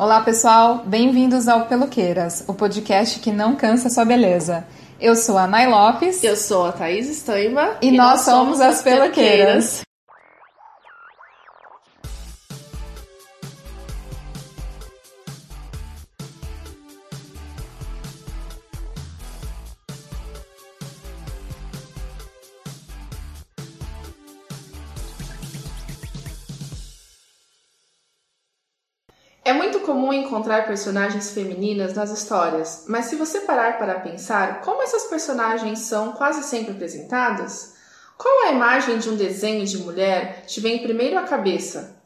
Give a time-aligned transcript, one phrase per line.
[0.00, 0.82] Olá, pessoal.
[0.86, 4.64] Bem-vindos ao Peloqueiras, o podcast que não cansa sua beleza.
[4.98, 6.24] Eu sou a Nay Lopes.
[6.24, 7.76] Eu sou a Thaís Estaima.
[7.82, 9.82] E, e nós, nós, somos as Peloqueiras.
[29.90, 35.80] Comum encontrar personagens femininas nas histórias, mas se você parar para pensar, como essas personagens
[35.80, 37.72] são quase sempre apresentadas?
[38.16, 41.96] Qual a imagem de um desenho de mulher te vem primeiro à cabeça?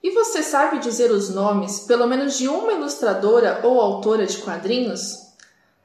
[0.00, 5.18] E você sabe dizer os nomes, pelo menos de uma ilustradora ou autora de quadrinhos?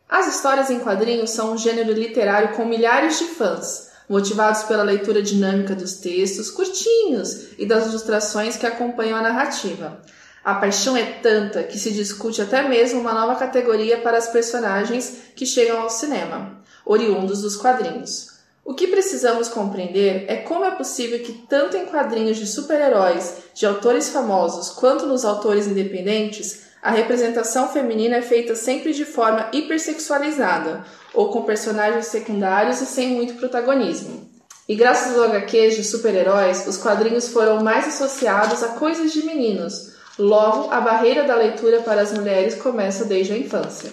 [0.07, 5.23] As histórias em quadrinhos são um gênero literário com milhares de fãs, motivados pela leitura
[5.23, 9.99] dinâmica dos textos curtinhos e das ilustrações que acompanham a narrativa.
[10.43, 15.17] A paixão é tanta que se discute até mesmo uma nova categoria para as personagens
[15.35, 18.39] que chegam ao cinema, oriundos dos quadrinhos.
[18.63, 23.65] O que precisamos compreender é como é possível que, tanto em quadrinhos de super-heróis, de
[23.65, 30.85] autores famosos, quanto nos autores independentes, a representação feminina é feita sempre de forma hipersexualizada,
[31.13, 34.29] ou com personagens secundários e sem muito protagonismo.
[34.67, 39.93] E graças aos HQs de super-heróis, os quadrinhos foram mais associados a coisas de meninos,
[40.19, 43.89] Logo, a barreira da leitura para as mulheres começa desde a infância.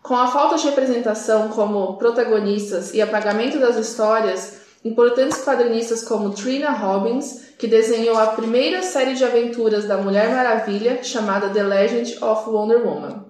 [0.00, 6.70] Com a falta de representação como protagonistas e apagamento das histórias, importantes quadrinistas como Trina
[6.70, 12.48] Robbins, que desenhou a primeira série de aventuras da Mulher Maravilha, chamada The Legend of
[12.48, 13.24] Wonder Woman.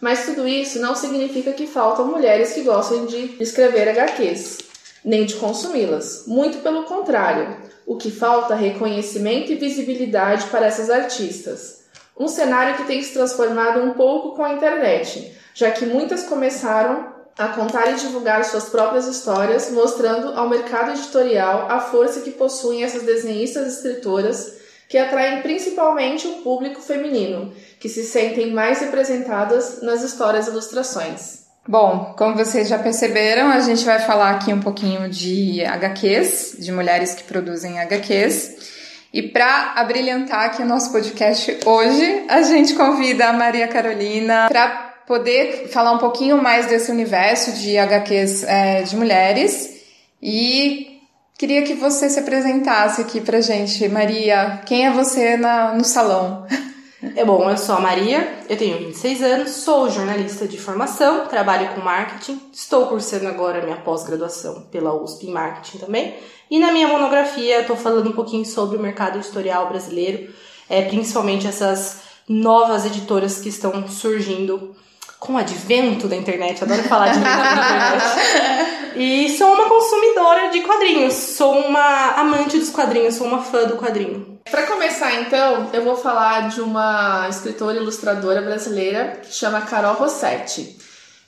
[0.00, 4.58] Mas tudo isso não significa que faltam mulheres que gostem de escrever HQs,
[5.04, 6.24] nem de consumi-las.
[6.26, 7.67] Muito pelo contrário.
[7.88, 11.84] O que falta é reconhecimento e visibilidade para essas artistas.
[12.20, 17.14] Um cenário que tem se transformado um pouco com a internet, já que muitas começaram
[17.38, 22.84] a contar e divulgar suas próprias histórias, mostrando ao mercado editorial a força que possuem
[22.84, 29.80] essas desenhistas e escritoras que atraem principalmente o público feminino, que se sentem mais representadas
[29.80, 31.47] nas histórias e ilustrações.
[31.68, 36.72] Bom, como vocês já perceberam, a gente vai falar aqui um pouquinho de HQs, de
[36.72, 39.08] mulheres que produzem HQs.
[39.12, 44.94] E para abrilhantar aqui o nosso podcast hoje, a gente convida a Maria Carolina para
[45.06, 49.82] poder falar um pouquinho mais desse universo de HQs é, de mulheres.
[50.22, 51.02] E
[51.36, 53.86] queria que você se apresentasse aqui pra gente.
[53.90, 56.46] Maria, quem é você na, no salão?
[57.00, 61.68] É bom, eu sou a Maria, eu tenho 26 anos, sou jornalista de formação, trabalho
[61.68, 66.16] com marketing, estou cursando agora minha pós-graduação pela USP em marketing também.
[66.50, 70.34] E na minha monografia estou falando um pouquinho sobre o mercado editorial brasileiro,
[70.68, 74.74] é, principalmente essas novas editoras que estão surgindo
[75.20, 78.88] com o advento da internet, adoro falar de internet.
[78.96, 83.76] E sou uma consumidora de quadrinhos, sou uma amante dos quadrinhos, sou uma fã do
[83.76, 84.37] quadrinho.
[84.50, 89.94] Para começar, então, eu vou falar de uma escritora e ilustradora brasileira que chama Carol
[89.94, 90.78] Rossetti,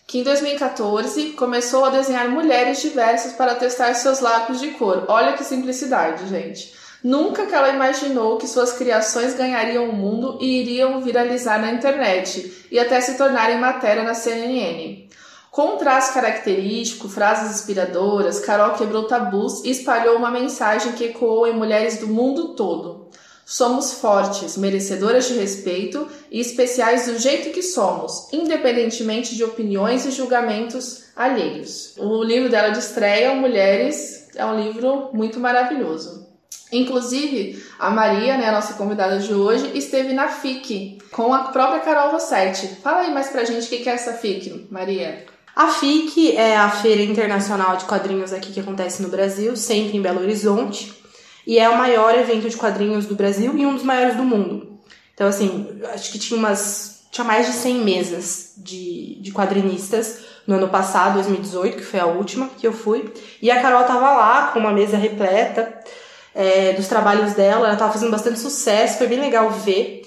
[0.06, 5.04] que em 2014 começou a desenhar mulheres diversas para testar seus lápis de cor.
[5.08, 6.72] Olha que simplicidade, gente.
[7.04, 12.66] Nunca que ela imaginou que suas criações ganhariam o mundo e iriam viralizar na internet
[12.70, 15.08] e até se tornarem matéria na CNN.
[15.50, 21.46] Com um traço característico, frases inspiradoras, Carol quebrou tabus e espalhou uma mensagem que ecoou
[21.46, 22.99] em mulheres do mundo todo.
[23.52, 30.12] Somos fortes, merecedoras de respeito e especiais do jeito que somos, independentemente de opiniões e
[30.12, 31.94] julgamentos alheios.
[31.98, 36.28] O livro dela de estreia, Mulheres, é um livro muito maravilhoso.
[36.70, 41.80] Inclusive, a Maria, né, a nossa convidada de hoje, esteve na FIC com a própria
[41.80, 42.68] Carol Rossetti.
[42.80, 45.26] Fala aí mais pra gente o que é essa FIC, Maria.
[45.56, 50.00] A FIC é a Feira Internacional de Quadrinhos aqui que acontece no Brasil, sempre em
[50.00, 50.99] Belo Horizonte,
[51.46, 54.78] e é o maior evento de quadrinhos do Brasil e um dos maiores do mundo.
[55.14, 57.02] Então, assim, acho que tinha umas.
[57.10, 62.06] tinha mais de 100 mesas de, de quadrinistas no ano passado, 2018, que foi a
[62.06, 65.72] última que eu fui, e a Carol tava lá com uma mesa repleta
[66.34, 70.02] é, dos trabalhos dela, ela tava fazendo bastante sucesso, foi bem legal ver.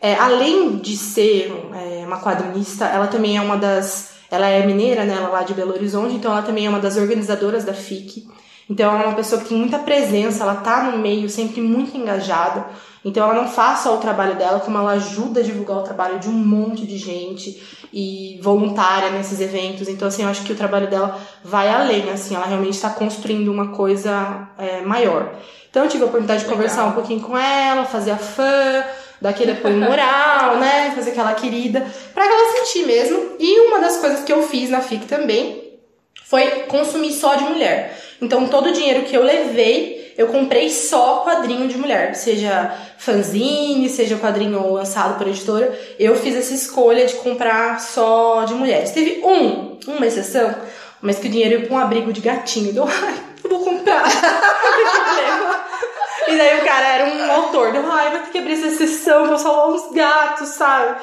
[0.00, 5.04] É, além de ser é, uma quadrinista, ela também é uma das ela é mineira,
[5.04, 5.14] né?
[5.14, 8.28] Ela é lá de Belo Horizonte, então ela também é uma das organizadoras da FIC.
[8.68, 11.96] Então ela é uma pessoa que tem muita presença, ela tá no meio, sempre muito
[11.96, 12.66] engajada.
[13.04, 16.18] Então ela não faz só o trabalho dela, como ela ajuda a divulgar o trabalho
[16.18, 17.62] de um monte de gente
[17.92, 19.88] e voluntária nesses eventos.
[19.88, 23.50] Então assim, eu acho que o trabalho dela vai além, assim, ela realmente está construindo
[23.50, 25.34] uma coisa é, maior.
[25.70, 26.56] Então eu tive a oportunidade de Legal.
[26.58, 28.84] conversar um pouquinho com ela, fazer a fã,
[29.20, 30.92] dar aquele apoio moral, né?
[30.94, 33.36] Fazer aquela querida, pra ela sentir mesmo.
[33.38, 35.78] E uma das coisas que eu fiz na FIC também
[36.24, 38.07] foi consumir só de mulher.
[38.20, 43.88] Então todo o dinheiro que eu levei, eu comprei só quadrinho de mulher, seja fanzine,
[43.88, 45.78] seja quadrinho lançado por editora.
[45.98, 48.90] Eu fiz essa escolha de comprar só de mulheres.
[48.90, 50.54] Teve um, uma exceção,
[51.00, 52.72] mas que o dinheiro ia pra um abrigo de gatinho.
[52.72, 54.04] Deu, ai, eu vou comprar.
[56.26, 59.28] e daí o cara era um autor, deu, ai, vai ter que abrir essa exceção
[59.28, 60.96] pra salvar uns gatos, sabe?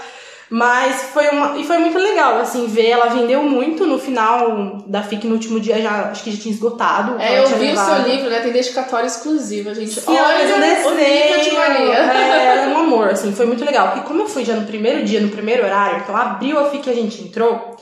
[0.50, 1.58] Mas foi uma.
[1.58, 2.90] E foi muito legal, assim, ver.
[2.90, 6.54] Ela vendeu muito no final da FIC, no último dia, já acho que já tinha
[6.54, 7.20] esgotado.
[7.20, 8.02] É, eu vi levado.
[8.02, 8.40] o seu livro, né?
[8.42, 10.00] Tem dedicatória exclusiva, gente.
[10.00, 11.96] Sim, Olha, eu desenho, de Maria.
[11.96, 13.92] É, um amor, assim, foi muito legal.
[13.92, 16.88] Porque como eu fui já no primeiro dia, no primeiro horário, então abriu a FIC
[16.88, 17.76] e a gente entrou,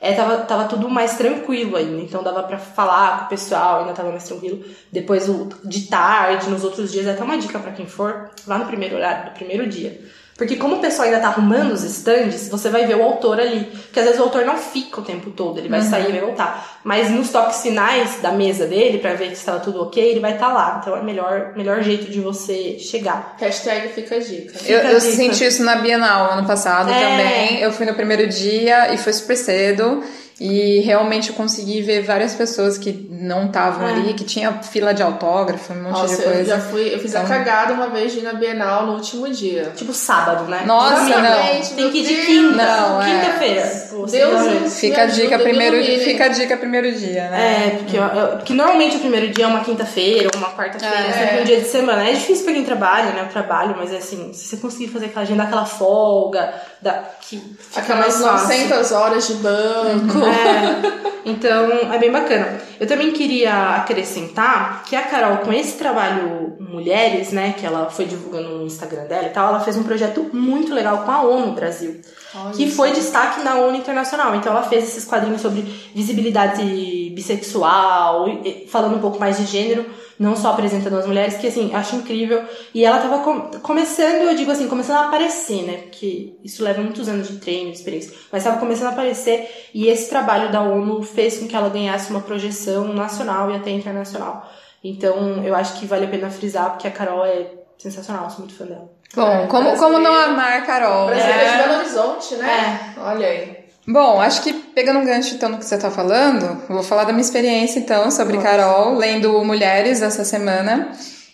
[0.00, 2.02] é, tava, tava tudo mais tranquilo ainda.
[2.02, 4.64] Então dava pra falar com o pessoal, ainda tava mais tranquilo.
[4.90, 5.30] Depois,
[5.64, 8.96] de tarde, nos outros dias, é até uma dica para quem for, lá no primeiro
[8.96, 10.00] horário, no primeiro dia
[10.38, 13.64] porque como o pessoal ainda tá arrumando os stands, você vai ver o autor ali.
[13.64, 15.90] Porque às vezes o autor não fica o tempo todo, ele vai uhum.
[15.90, 16.78] sair e vai voltar.
[16.84, 20.34] Mas nos toques finais da mesa dele, para ver que estava tudo ok, ele vai
[20.34, 20.78] estar tá lá.
[20.80, 23.34] Então é o melhor, melhor jeito de você chegar.
[23.40, 24.56] Hashtag fica a dica.
[24.56, 27.00] Fica eu, eu senti isso na Bienal ano passado é.
[27.00, 27.60] também.
[27.60, 30.04] Eu fui no primeiro dia e foi super cedo.
[30.40, 33.92] E realmente eu consegui ver várias pessoas que não estavam é.
[33.92, 36.38] ali, que tinha fila de autógrafo, um monte Nossa, de coisa.
[36.38, 37.22] Eu já fui, eu fiz então...
[37.24, 39.72] a cagada uma vez de ir na Bienal no último dia.
[39.74, 40.62] Tipo sábado, né?
[40.64, 41.62] Nossa, não.
[41.74, 42.54] Tem que ir de quinta.
[42.54, 43.20] Não, é.
[43.20, 43.88] Quinta-feira.
[44.08, 47.66] Deus fica a dica primeiro, fica a dica primeiro dia, né?
[47.66, 51.08] É, porque, eu, eu, porque normalmente o primeiro dia é uma quinta-feira ou uma quarta-feira,
[51.08, 51.12] é.
[51.12, 52.08] sempre um dia de semana.
[52.08, 53.24] É difícil pra quem trabalha, né?
[53.24, 57.38] O trabalho, mas é assim, se você conseguir fazer aquela agenda, aquela folga, da, que
[57.58, 60.27] fica Aquelas mais 900 horas de banco.
[60.28, 61.08] É.
[61.28, 62.58] Então, é bem bacana.
[62.80, 68.04] Eu também queria acrescentar que a Carol, com esse trabalho Mulheres, né, que ela foi
[68.04, 71.52] divulgando no Instagram dela e tal, ela fez um projeto muito legal com a ONU
[71.52, 72.00] Brasil,
[72.34, 72.76] Olha que isso.
[72.76, 74.34] foi destaque na ONU Internacional.
[74.36, 75.62] Então, ela fez esses quadrinhos sobre
[75.94, 78.26] visibilidade bissexual,
[78.68, 79.86] falando um pouco mais de gênero
[80.18, 82.42] não só apresentando as mulheres, que assim, acho incrível.
[82.74, 85.76] E ela tava com, começando, eu digo assim, começando a aparecer, né?
[85.78, 88.12] Porque isso leva muitos anos de treino, de experiência.
[88.32, 92.10] Mas tava começando a aparecer e esse trabalho da ONU fez com que ela ganhasse
[92.10, 94.50] uma projeção nacional e até internacional.
[94.82, 98.54] Então, eu acho que vale a pena frisar, porque a Carol é sensacional, sou muito
[98.54, 98.90] fã dela.
[99.14, 101.06] Bom, é, como, como não amar Carol?
[101.06, 101.50] Brasileira é.
[101.50, 102.94] de Belo Horizonte, né?
[102.96, 103.00] É.
[103.00, 103.57] Olha aí.
[103.90, 107.12] Bom, acho que pegando um gancho então no que você está falando, vou falar da
[107.12, 108.46] minha experiência então sobre Nossa.
[108.46, 110.92] Carol, lendo Mulheres essa semana.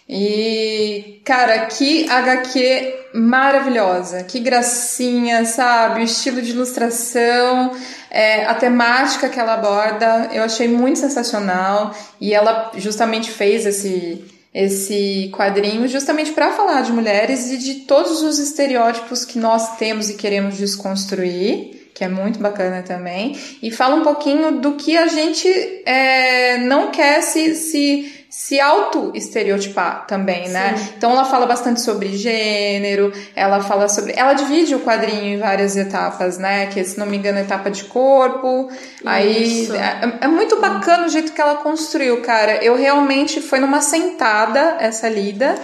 [0.09, 6.03] E, cara, que HQ maravilhosa, que gracinha, sabe?
[6.03, 7.73] O estilo de ilustração,
[8.09, 11.93] é, a temática que ela aborda, eu achei muito sensacional.
[12.21, 14.25] E ela justamente fez esse,
[14.55, 20.09] esse quadrinho justamente para falar de mulheres e de todos os estereótipos que nós temos
[20.09, 25.06] e queremos desconstruir que é muito bacana também, e fala um pouquinho do que a
[25.06, 25.49] gente
[25.87, 30.75] é, não quer se, se, se auto-estereotipar também, né?
[30.76, 30.93] Sim.
[30.96, 34.12] Então ela fala bastante sobre gênero, ela fala sobre.
[34.17, 36.67] Ela divide o quadrinho em várias etapas, né?
[36.67, 38.69] Que se não me engano, é etapa de corpo.
[38.73, 39.02] Isso.
[39.06, 42.56] Aí é, é, muito bacana o jeito que ela construiu, cara.
[42.56, 45.55] Eu realmente foi numa sentada essa lida.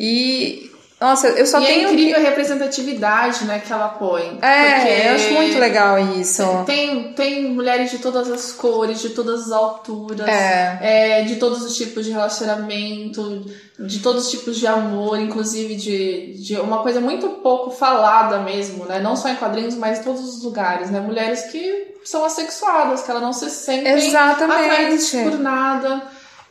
[0.00, 1.88] E nossa, eu só e é tenho.
[1.88, 2.20] É incrível que...
[2.20, 4.38] a representatividade né, que ela põe.
[4.40, 6.42] É, eu acho muito legal isso.
[6.64, 10.78] Tem, tem mulheres de todas as cores, de todas as alturas, é.
[10.80, 13.44] É, de todos os tipos de relacionamento,
[13.78, 18.86] de todos os tipos de amor, inclusive de, de uma coisa muito pouco falada mesmo,
[18.86, 18.98] né?
[18.98, 20.98] Não só em quadrinhos, mas em todos os lugares, né?
[20.98, 24.70] Mulheres que são assexuadas, que elas não se sentem Exatamente.
[24.70, 26.02] atraídas por nada.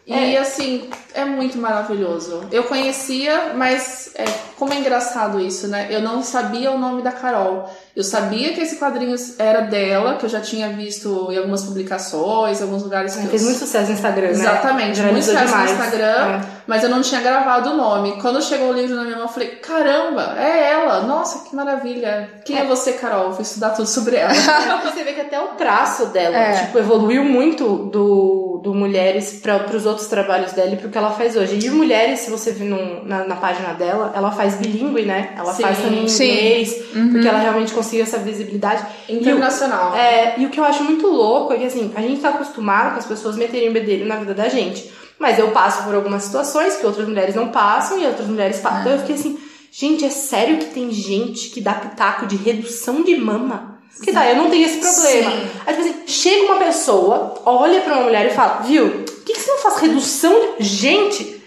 [0.05, 0.37] E é.
[0.37, 2.43] assim, é muito maravilhoso.
[2.51, 4.25] Eu conhecia, mas é,
[4.57, 5.87] como é engraçado isso, né?
[5.89, 7.69] Eu não sabia o nome da Carol.
[7.95, 12.59] Eu sabia que esse quadrinho era dela, que eu já tinha visto em algumas publicações,
[12.59, 13.17] em alguns lugares.
[13.17, 13.47] É, que fez eu...
[13.47, 14.33] muito sucesso no Instagram, né?
[14.33, 15.71] Exatamente, muito sucesso demais.
[15.71, 16.41] no Instagram, é.
[16.67, 18.19] mas eu não tinha gravado o nome.
[18.21, 21.01] Quando chegou o livro na minha mão, eu falei: caramba, é ela!
[21.01, 22.29] Nossa, que maravilha!
[22.43, 23.31] Quem é, é você, Carol?
[23.31, 24.33] Vou estudar tudo sobre ela.
[24.83, 26.65] você vê que até o traço dela, é.
[26.65, 31.04] tipo, evoluiu muito do, do Mulheres para os outros trabalhos dela e pro que ela
[31.11, 31.59] faz hoje.
[31.63, 32.65] E Mulheres, se você vir
[33.05, 35.33] na, na página dela, ela faz bilíngue, né?
[35.37, 35.63] Ela Sim.
[35.63, 37.11] faz também inglês, uhum.
[37.11, 38.85] porque ela realmente conseguiu essa visibilidade.
[39.07, 39.91] Internacional.
[39.91, 42.21] E o, é, e o que eu acho muito louco é que assim, a gente
[42.21, 44.91] tá acostumado com as pessoas meterem o bedelho na vida da gente.
[45.19, 48.81] Mas eu passo por algumas situações que outras mulheres não passam e outras mulheres passam.
[48.81, 49.37] Então eu fiquei assim,
[49.71, 53.74] gente, é sério que tem gente que dá pitaco de redução de mama?
[53.95, 55.31] Porque tá, eu não tenho esse problema.
[55.31, 55.51] Sim.
[55.65, 59.33] Aí, tipo assim, chega uma pessoa, olha pra uma mulher e fala, viu, por que,
[59.33, 60.65] que você não faz redução de.
[60.65, 61.43] Gente,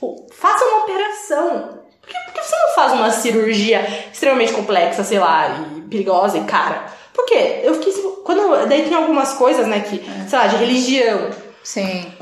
[0.00, 1.80] pô, faça uma operação.
[2.00, 6.38] Por que, por que você não faz uma cirurgia extremamente complexa, sei lá, e perigosa
[6.38, 6.86] e cara?
[7.14, 7.60] Por quê?
[7.62, 7.92] Eu fiquei.
[8.24, 10.28] Quando, daí tem algumas coisas, né, que, é.
[10.28, 11.30] sei lá, de religião.
[11.62, 12.12] Sim.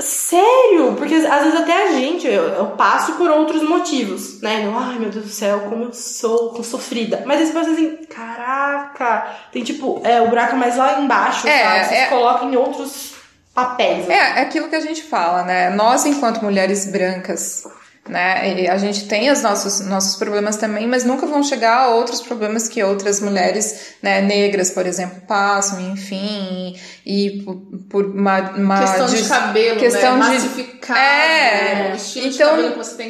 [0.00, 0.94] Sério?
[0.96, 4.64] Porque às vezes até a gente, eu, eu passo por outros motivos, né?
[4.64, 7.24] Eu, Ai meu Deus do céu, como eu sou como sofrida.
[7.26, 11.48] Mas aí você pensa assim, caraca, tem tipo, é, o buraco é mais lá embaixo,
[11.48, 11.84] é, sabe?
[11.84, 12.06] Você é...
[12.06, 13.14] coloca em outros
[13.52, 14.04] papéis.
[14.04, 14.12] Assim.
[14.12, 15.70] É, é aquilo que a gente fala, né?
[15.70, 17.64] Nós, enquanto mulheres brancas,
[18.08, 18.62] né?
[18.62, 22.20] E a gente tem os nossos, nossos problemas também, mas nunca vão chegar a outros
[22.20, 26.74] problemas que outras mulheres né, negras, por exemplo, passam, enfim,
[27.06, 27.56] e, e por,
[27.90, 29.80] por uma, uma, questão de, de cabelo, né?
[29.80, 30.36] questão né?
[30.36, 31.96] de é, né?
[32.16, 32.56] então,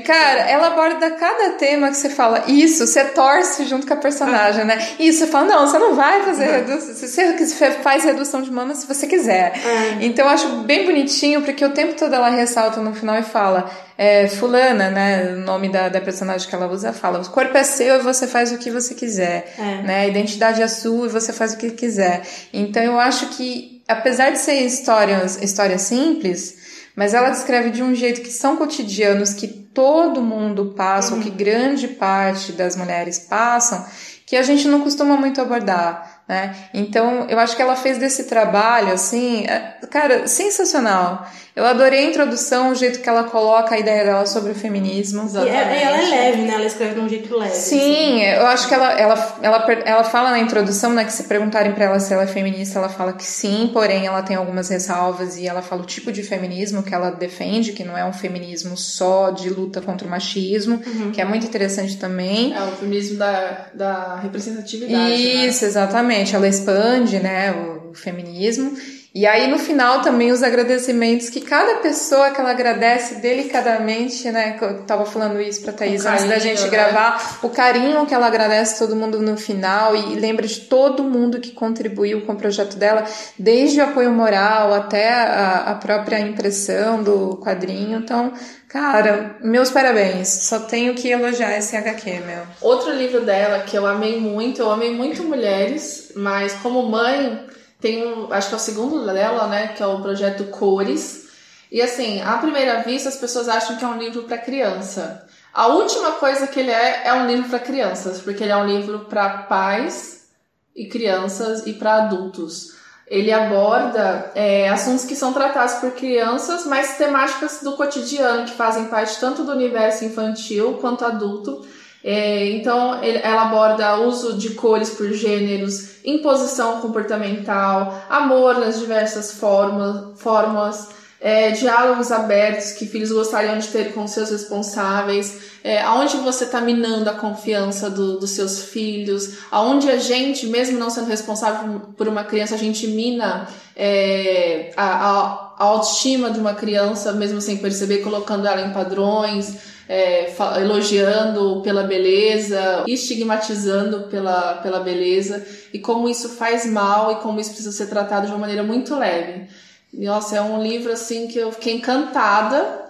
[0.05, 0.51] cara, ter.
[0.51, 4.79] ela aborda cada tema que você fala isso, você torce junto com a personagem, né?
[4.99, 8.87] E você fala, não, você não vai fazer redução, você faz redução de mama se
[8.87, 9.53] você quiser.
[9.53, 9.99] Uhum.
[10.01, 13.71] Então eu acho bem bonitinho, porque o tempo todo ela ressalta no final e fala,
[13.99, 17.65] é, fulana, né, o nome da, da personagem que ela usa, fala, o corpo é
[17.65, 19.83] seu e você faz o que você quiser, é.
[19.83, 22.23] né, a identidade é sua e você faz o que quiser.
[22.53, 26.57] Então eu acho que, apesar de ser histórias, histórias simples,
[26.95, 31.19] mas ela descreve de um jeito que são cotidianos, que todo mundo passa, uhum.
[31.19, 33.85] ou que grande parte das mulheres passam,
[34.27, 36.23] que a gente não costuma muito abordar.
[36.29, 36.55] Né?
[36.75, 41.27] Então, eu acho que ela fez desse trabalho, assim, é, cara, sensacional.
[41.59, 45.25] Eu adorei a introdução, o jeito que ela coloca a ideia dela sobre o feminismo.
[45.25, 45.57] Exatamente.
[45.57, 46.55] E ela é leve, né?
[46.55, 47.53] Ela escreve de um jeito leve.
[47.53, 48.23] Sim, assim.
[48.23, 51.87] eu acho que ela, ela, ela, ela fala na introdução, né, que se perguntarem para
[51.87, 55.49] ela se ela é feminista, ela fala que sim, porém ela tem algumas ressalvas e
[55.49, 59.33] ela fala o tipo de feminismo que ela defende, que não é um feminismo só
[59.33, 61.11] de luta contra o machismo, uhum.
[61.11, 62.55] que é muito interessante também.
[62.55, 64.97] É o feminismo da, da representatividade.
[64.97, 65.17] Né?
[65.17, 65.71] Isso, né?
[65.71, 66.37] exatamente.
[66.37, 68.77] Ela expande, né, o, o feminismo.
[69.19, 74.57] E aí no final também os agradecimentos que cada pessoa que ela agradece delicadamente, né?
[74.63, 76.69] Eu tava falando isso pra Thaís antes da gente né?
[76.69, 81.41] gravar, o carinho que ela agradece todo mundo no final e lembra de todo mundo
[81.41, 83.05] que contribuiu com o projeto dela,
[83.37, 87.99] desde o apoio moral até a, a própria impressão do quadrinho.
[87.99, 88.33] Então,
[88.69, 90.29] Cara, meus parabéns.
[90.29, 92.43] Só tenho que elogiar esse HQ, meu.
[92.61, 97.49] Outro livro dela que eu amei muito, eu amei muito Mulheres, mas como mãe,
[97.81, 101.29] tem um, acho que é o segundo dela, né, que é o projeto Cores.
[101.71, 105.27] E assim, à primeira vista as pessoas acham que é um livro para criança.
[105.53, 108.67] A última coisa que ele é é um livro para crianças, porque ele é um
[108.67, 110.29] livro para pais
[110.75, 112.77] e crianças e para adultos.
[113.07, 118.85] Ele aborda é, assuntos que são tratados por crianças, mas temáticas do cotidiano que fazem
[118.87, 121.67] parte tanto do universo infantil quanto adulto
[122.03, 129.33] é, então, ele, ela aborda uso de cores por gêneros, imposição comportamental, amor nas diversas
[129.33, 130.89] formas, formas
[131.21, 136.61] é, diálogos abertos que filhos gostariam de ter com seus responsáveis, é, aonde você está
[136.61, 142.07] minando a confiança do, dos seus filhos, aonde a gente, mesmo não sendo responsável por
[142.07, 147.57] uma criança, a gente mina é, a, a, a autoestima de uma criança, mesmo sem
[147.57, 150.31] perceber, colocando ela em padrões é,
[150.61, 157.51] elogiando pela beleza, estigmatizando pela, pela beleza, e como isso faz mal e como isso
[157.51, 159.49] precisa ser tratado de uma maneira muito leve.
[159.93, 162.87] Nossa, é um livro assim que eu fiquei encantada.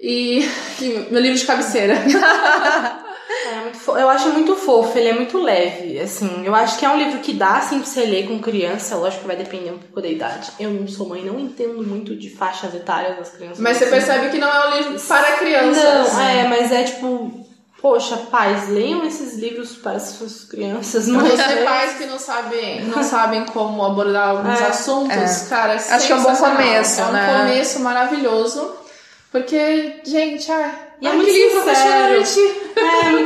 [0.00, 0.42] E
[1.10, 1.94] meu livro de cabeceira.
[3.30, 6.44] É eu acho muito fofo, ele é muito leve, assim.
[6.44, 8.96] Eu acho que é um livro que dá, assim, pra você ler com criança.
[8.96, 10.50] Lógico que vai depender um pouco da idade.
[10.58, 13.60] Eu não sou mãe, não entendo muito de faixas etárias das crianças.
[13.60, 16.12] Mas você percebe que não é um livro para crianças.
[16.12, 17.48] Não, é, mas é tipo...
[17.80, 21.06] Poxa, pais, leiam esses livros para as suas crianças.
[21.06, 25.48] Não você pais que não sabem, não sabem como abordar alguns é, assuntos, é.
[25.48, 27.38] cara, é Acho que é um bom começo, É um né?
[27.38, 28.74] começo maravilhoso.
[29.32, 32.22] Porque, gente, ah, e é muito livro sincero.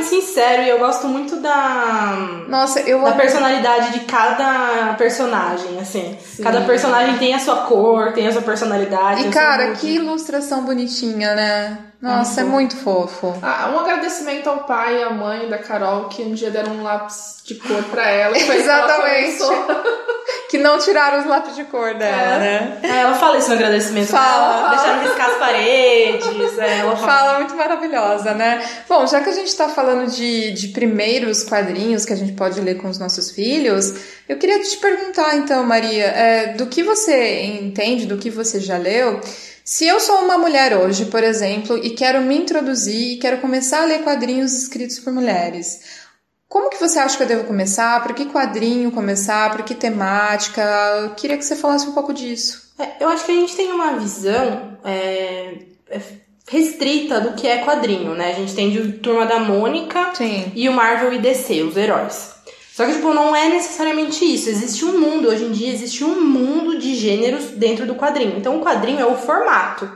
[0.05, 6.17] Muito sincero e eu gosto muito da Nossa, eu da personalidade de cada personagem, assim.
[6.23, 6.43] Sim.
[6.43, 9.27] Cada personagem tem a sua cor, tem a sua personalidade.
[9.27, 11.77] E cara, que ilustração bonitinha, né?
[12.05, 13.35] Nossa, é muito, fofo.
[13.41, 16.83] Ah, um agradecimento ao pai e à mãe da Carol que um dia deram um
[16.83, 18.37] lápis de cor pra ela.
[18.37, 19.41] Exatamente.
[19.41, 19.83] Ela
[20.47, 22.39] que não tiraram os lápis de cor dela, é.
[22.39, 22.79] né?
[22.83, 24.09] É, ela fala isso no agradecimento.
[24.09, 24.69] Fala.
[24.69, 26.59] Deixaram riscar as paredes.
[26.59, 27.11] É, ela fala.
[27.11, 28.63] fala muito maravilhosa, né?
[28.87, 32.61] Bom, já que a gente tá falando de, de primeiros quadrinhos que a gente pode
[32.61, 33.95] ler com os nossos filhos,
[34.29, 38.77] eu queria te perguntar então, Maria, é, do que você entende, do que você já
[38.77, 39.19] leu,
[39.65, 43.81] se eu sou uma mulher hoje, por exemplo, e quero me introduzir e quero começar
[43.81, 46.05] a ler quadrinhos escritos por mulheres,
[46.47, 48.03] como que você acha que eu devo começar?
[48.03, 49.51] Por que quadrinho começar?
[49.51, 50.61] Por que temática?
[51.01, 52.71] Eu queria que você falasse um pouco disso.
[52.77, 55.57] É, eu acho que a gente tem uma visão é,
[55.89, 55.99] é
[56.47, 58.29] restrita do que é quadrinho, né?
[58.29, 60.51] A gente tem de Turma da Mônica Sim.
[60.53, 62.34] e o Marvel e DC, os heróis.
[62.75, 64.49] Só que, tipo, não é necessariamente isso.
[64.49, 68.37] Existe um mundo, hoje em dia, existe um mundo de gêneros dentro do quadrinho.
[68.37, 69.89] Então, o quadrinho é o formato.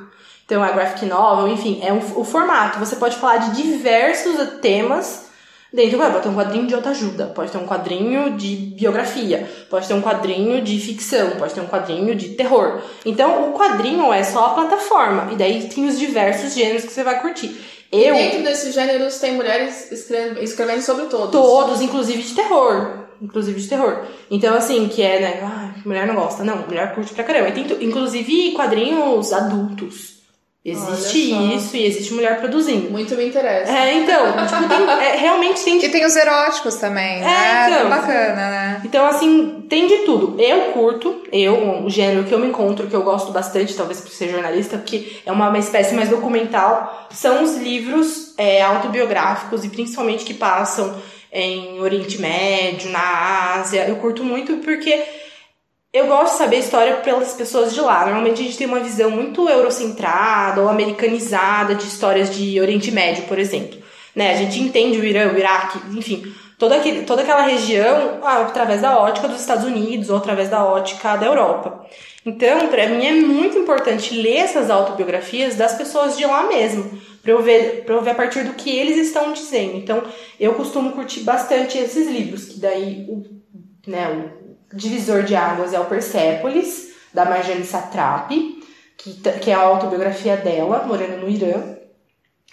[0.46, 2.80] Então, a graphic novel, enfim, é um, o formato.
[2.80, 5.26] Você pode falar de diversos temas
[5.74, 9.86] dentro do Pode ter um quadrinho de autoajuda, pode ter um quadrinho de biografia, pode
[9.86, 12.82] ter um quadrinho de ficção, pode ter um quadrinho de terror.
[13.06, 15.28] Então, o quadrinho é só a plataforma.
[15.34, 17.60] E daí tem os diversos gêneros que você vai curtir.
[17.92, 21.32] Eu, Dentro desses gêneros tem mulheres escrevendo, escrevendo sobre todos.
[21.32, 23.06] todos, inclusive de terror.
[23.22, 24.06] Inclusive de terror.
[24.30, 25.40] Então, assim, que é, né?
[25.42, 26.44] Ai, mulher não gosta.
[26.44, 27.50] Não, mulher curte pra caramba.
[27.50, 30.19] E tem, inclusive, quadrinhos adultos.
[30.64, 32.92] Existe isso e existe mulher produzindo.
[32.92, 33.72] Muito me interessa.
[33.72, 37.66] É, então, tipo, tem- é, realmente tem de E tem os eróticos também, né?
[37.66, 37.90] É, então.
[37.90, 38.82] Bacana, né?
[38.84, 40.40] Então, assim, tem de tudo.
[40.40, 44.12] Eu curto, eu, o gênero que eu me encontro, que eu gosto bastante, talvez por
[44.12, 49.70] ser jornalista, porque é uma, uma espécie mais documental, são os livros é, autobiográficos e
[49.70, 50.94] principalmente que passam
[51.32, 53.86] em Oriente Médio, na Ásia.
[53.88, 55.02] Eu curto muito porque
[55.92, 58.06] eu gosto de saber a história pelas pessoas de lá.
[58.06, 63.24] Normalmente a gente tem uma visão muito eurocentrada ou americanizada de histórias de Oriente Médio,
[63.24, 63.80] por exemplo.
[64.16, 64.32] Né?
[64.32, 68.82] A gente entende o Irã, o Iraque, enfim, toda, aquele, toda aquela região ah, através
[68.82, 71.86] da ótica dos Estados Unidos ou através da ótica da Europa.
[72.24, 77.32] Então, para mim é muito importante ler essas autobiografias das pessoas de lá mesmo, para
[77.32, 79.78] eu, ver, pra eu ver a partir do que eles estão dizendo.
[79.78, 80.04] Então,
[80.40, 83.24] eu costumo curtir bastante esses livros, que daí o,
[83.88, 84.39] né, o
[84.74, 88.64] divisor de águas é o Persépolis, da Marjane Satrapi,
[88.98, 91.76] que, que é a autobiografia dela, morando no Irã.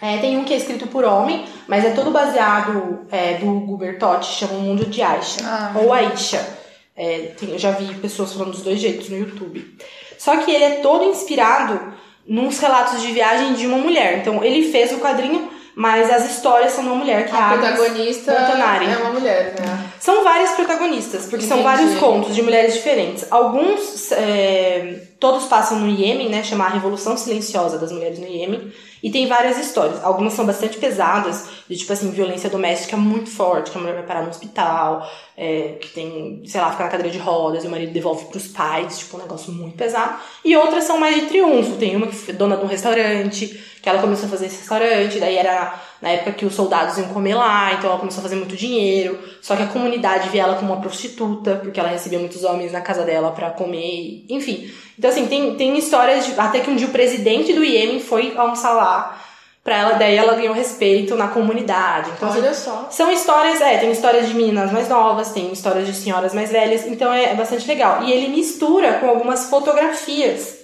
[0.01, 4.27] É, tem um que é escrito por homem, mas é todo baseado é, do Bertotti,
[4.33, 5.73] chama O Mundo de Aisha, Ah.
[5.75, 6.47] ou Aisha.
[6.95, 9.77] É, tem- eu já vi pessoas falando dos dois jeitos no YouTube.
[10.19, 11.93] Só que ele é todo inspirado
[12.27, 14.19] nos relatos de viagem de uma mulher.
[14.19, 17.51] Então, ele fez o quadrinho, mas as histórias são de uma mulher, que A a
[17.51, 18.87] Agnes protagonista Montanari.
[18.87, 19.91] é uma mulher, né?
[20.01, 21.77] São várias protagonistas, porque são Entendi.
[21.77, 23.27] vários contos de mulheres diferentes.
[23.31, 26.43] Alguns, é, todos passam no Iêmen, né?
[26.43, 28.73] Chama a Revolução Silenciosa das Mulheres no Iêmen.
[29.03, 30.03] E tem várias histórias.
[30.03, 34.05] Algumas são bastante pesadas, de tipo assim, violência doméstica muito forte, que a mulher vai
[34.05, 37.71] parar no hospital, é, que tem, sei lá, fica na cadeira de rodas e o
[37.71, 40.19] marido devolve pros pais, tipo, um negócio muito pesado.
[40.43, 41.77] E outras são mais de triunfo.
[41.77, 45.21] Tem uma que foi dona de um restaurante, que ela começou a fazer esse restaurante,
[45.21, 48.37] daí era na época que os soldados iam comer lá, então ela começou a fazer
[48.37, 49.19] muito dinheiro.
[49.43, 52.81] Só que a comunidade via ela como uma prostituta, porque ela recebia muitos homens na
[52.81, 54.71] casa dela pra comer, enfim.
[54.99, 56.33] Então, assim, tem, tem histórias de.
[56.41, 59.26] Até que um dia o presidente do Iêmen foi almoçar lá
[59.67, 62.11] pra ela, daí ela ganhou respeito na comunidade.
[62.17, 62.87] Então, assim, Olha só.
[62.89, 66.87] são histórias, é, tem histórias de meninas mais novas, tem histórias de senhoras mais velhas,
[66.87, 68.05] então é, é bastante legal.
[68.05, 70.56] E ele mistura com algumas fotografias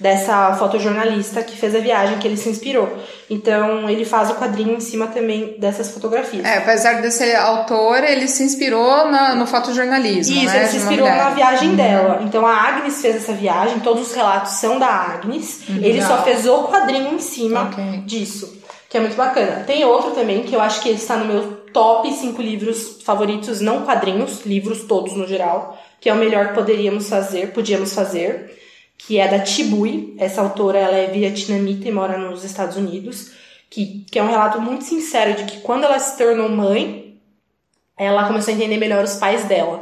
[0.00, 2.88] dessa fotojornalista que fez a viagem, que ele se inspirou.
[3.28, 6.44] Então ele faz o quadrinho em cima também dessas fotografias.
[6.44, 10.58] É, apesar de ser autor, ele se inspirou na- no fotojornalismo, Isso, né?
[10.60, 12.20] ele se inspirou na viagem dela.
[12.22, 15.62] Então a Agnes fez essa viagem, todos os relatos são da Agnes.
[15.68, 18.02] Ele só fez o quadrinho em cima Ok.
[18.06, 18.56] disso,
[18.88, 19.64] que é muito bacana.
[19.66, 23.60] Tem outro também que eu acho que ele está no meu top 5 livros favoritos,
[23.60, 28.57] não quadrinhos, livros todos no geral, que é o melhor que poderíamos fazer, podíamos fazer,
[28.98, 30.14] que é da Tibui.
[30.18, 33.30] Essa autora ela é vietnamita e mora nos Estados Unidos,
[33.70, 37.16] que, que é um relato muito sincero de que quando ela se tornou mãe,
[37.96, 39.80] ela começou a entender melhor os pais dela.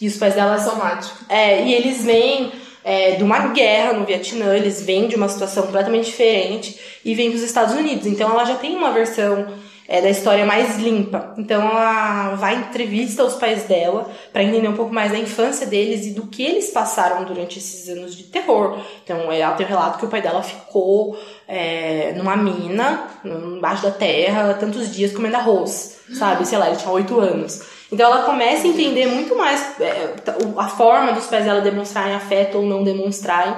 [0.00, 1.24] E os pais dela são Automático.
[1.28, 2.52] é, e eles vêm
[2.84, 7.30] é, de uma guerra no Vietnã, eles vêm de uma situação completamente diferente e vêm
[7.30, 8.06] dos Estados Unidos.
[8.06, 9.46] Então ela já tem uma versão
[9.88, 11.34] é, da história mais limpa.
[11.38, 16.06] Então ela vai entrevista os pais dela para entender um pouco mais da infância deles
[16.06, 18.78] e do que eles passaram durante esses anos de terror.
[19.04, 23.90] Então ela tem o relato que o pai dela ficou é, numa mina, embaixo da
[23.90, 26.46] terra, tantos dias comendo arroz, sabe?
[26.46, 27.62] Sei lá, ele tinha oito anos.
[27.90, 30.14] Então ela começa a entender muito mais é,
[30.56, 33.54] a forma dos pais dela demonstrarem afeto ou não demonstrarem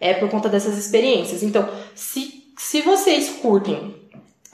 [0.00, 1.42] é por conta dessas experiências.
[1.42, 3.94] Então, se, se vocês curtem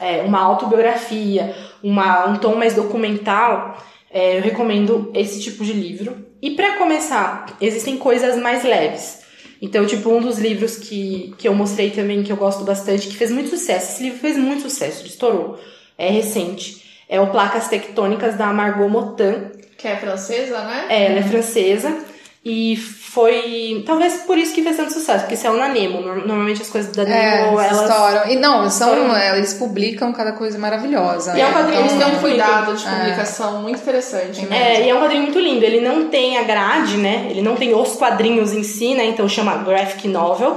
[0.01, 3.77] é, uma autobiografia, uma, um tom mais documental,
[4.11, 6.27] é, eu recomendo esse tipo de livro.
[6.43, 9.21] E para começar, existem coisas mais leves.
[9.63, 13.17] Então, tipo, um dos livros que, que eu mostrei também, que eu gosto bastante, que
[13.17, 13.93] fez muito sucesso.
[13.93, 15.61] Esse livro fez muito sucesso, ele estourou.
[15.99, 17.05] É recente.
[17.07, 19.51] É o Placas Tectônicas da Margot Motin.
[19.77, 20.87] Que é francesa, né?
[20.89, 22.05] É, ela é francesa.
[22.43, 23.83] E foi.
[23.87, 26.01] Talvez por isso que fez tanto sucesso, porque saiu na Nemo.
[26.01, 27.83] Nor- Normalmente as coisas da É, Nemo, elas.
[27.83, 28.31] estouram.
[28.31, 29.15] E não, são, Estouram.
[29.15, 31.37] é, eles publicam cada coisa maravilhosa.
[31.37, 31.55] E é um né?
[31.55, 32.91] quadrinho, Eles têm um muito cuidado de É.
[32.91, 34.75] publicação muito interessante, né?
[34.77, 35.63] É, e é um quadrinho muito lindo.
[35.63, 37.27] Ele não tem a grade, né?
[37.29, 39.05] Ele não tem os quadrinhos em si, né?
[39.05, 40.57] Então chama graphic novel.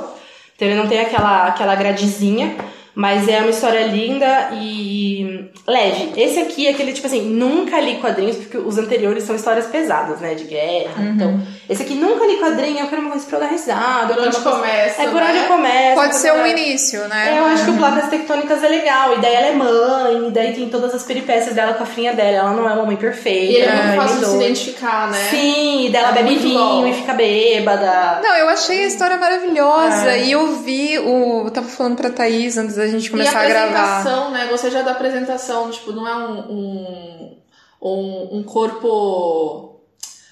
[0.55, 2.55] Então ele não tem aquela, aquela gradezinha.
[2.95, 6.11] Mas é uma história linda e leve.
[6.21, 10.19] Esse aqui é aquele, tipo assim, nunca li quadrinhos, porque os anteriores são histórias pesadas,
[10.19, 10.33] né?
[10.35, 10.91] De guerra.
[10.97, 11.13] Uhum.
[11.15, 14.13] Então, esse aqui nunca li quadrinho, eu quero uma coisa pra eu dar risada.
[14.13, 14.49] Por onde coisa...
[14.51, 15.27] começa, É por né?
[15.31, 16.01] onde começa.
[16.01, 17.35] Pode ser um início, né?
[17.35, 19.13] É, eu acho que o Placas Tectônicas é legal.
[19.17, 22.13] E daí ela é mãe, e daí tem todas as peripécias dela com a filhinha
[22.13, 22.37] dela.
[22.39, 23.53] Ela não é uma mãe perfeita.
[23.53, 25.17] E ele é ela muito uma fácil de se identificar, né?
[25.29, 26.87] Sim, e dela É bebe vinho bom.
[26.87, 28.19] e fica bêbada.
[28.21, 30.11] Não, eu achei a história maravilhosa.
[30.11, 30.23] É.
[30.25, 31.43] E eu vi o.
[31.45, 33.99] Eu tava falando pra Thaís antes da gente E começar a a gravar.
[33.99, 34.47] apresentação, né?
[34.49, 37.41] Gostei já da apresentação, tipo, não é um, um,
[37.81, 39.81] um, um corpo.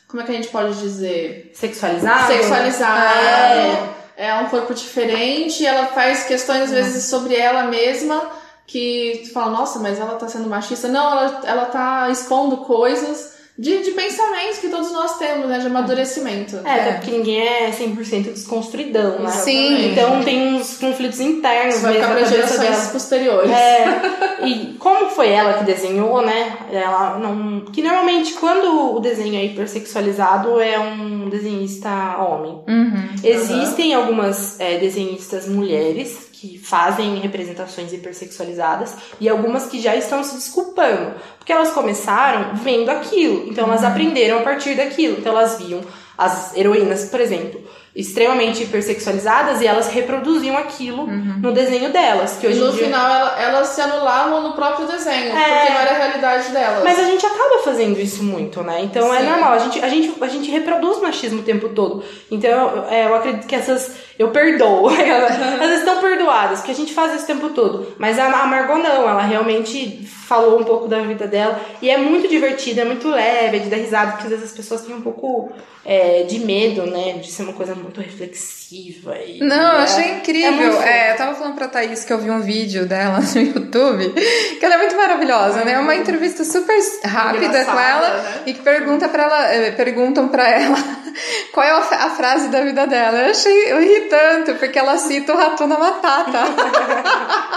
[0.08, 1.52] Como é que a gente pode dizer?
[1.54, 2.28] Sexualizado?
[2.28, 4.02] Sexualizado.
[4.18, 8.22] É um corpo diferente, ela faz questões, às vezes, sobre ela mesma,
[8.68, 10.88] que tu fala, nossa, mas ela tá sendo machista.
[10.88, 13.31] Não, ela, ela tá expondo coisas
[13.62, 15.60] de, de pensamentos que todos nós temos, né?
[15.60, 16.58] De amadurecimento.
[16.66, 19.30] É, até porque ninguém é 100% desconstruidão, né?
[19.30, 19.92] Sim.
[19.92, 22.86] Então tem uns conflitos internos Isso vai mesmo cabeça gerações dela.
[22.92, 23.52] posteriores.
[23.52, 26.58] É, e como foi ela que desenhou, né?
[26.72, 27.62] Ela não.
[27.66, 32.64] Que normalmente quando o desenho é hipersexualizado é um desenhista homem.
[32.68, 33.10] Uhum.
[33.24, 40.34] Existem algumas é, desenhistas mulheres que fazem representações hipersexualizadas e algumas que já estão se
[40.34, 45.82] desculpando, porque elas começaram vendo aquilo, então elas aprenderam a partir daquilo, então elas viam
[46.18, 47.62] as heroínas, por exemplo,
[47.96, 53.12] extremamente hipersexualizadas e elas reproduziam aquilo no desenho delas, que E hoje no dia final
[53.12, 55.58] ela- elas se anulavam no próprio desenho, É.
[55.58, 56.84] porque não era a realidade delas.
[56.84, 58.82] Mas a gente acaba fazendo isso muito, né?
[58.82, 59.26] Então é Sim.
[59.30, 59.54] normal.
[59.54, 62.04] A gente, a, gente, a gente reproduz machismo o tempo todo.
[62.30, 63.92] Então é, eu acredito que essas.
[64.22, 64.88] Eu perdoo.
[64.94, 67.88] Elas estão perdoadas, porque a gente faz isso o tempo todo.
[67.98, 69.10] Mas a, Margot não.
[69.10, 71.60] Ela realmente falou um pouco da vida dela.
[71.82, 74.56] E é muito divertida, é muito leve, é de dar risada, porque às vezes as
[74.56, 75.52] pessoas têm um pouco
[75.84, 77.14] é, de medo, né?
[77.14, 78.61] De ser uma coisa muito reflexiva.
[78.74, 80.72] E, Não, eu é- achei é incrível.
[80.72, 80.84] fofo.
[80.88, 84.12] É, eu tava falando pra Thaís que eu vi um vídeo dela no YouTube,
[84.60, 85.74] que ela é muito maravilhosa, né?
[85.74, 88.34] É uma entrevista super rápida com ela né?
[88.46, 90.78] e que pergunta para ela, eh, perguntam pra ela
[91.52, 93.18] qual é a frase da vida dela.
[93.20, 96.40] Eu achei eu ri tanto, porque ela cita o Ratuna Matata.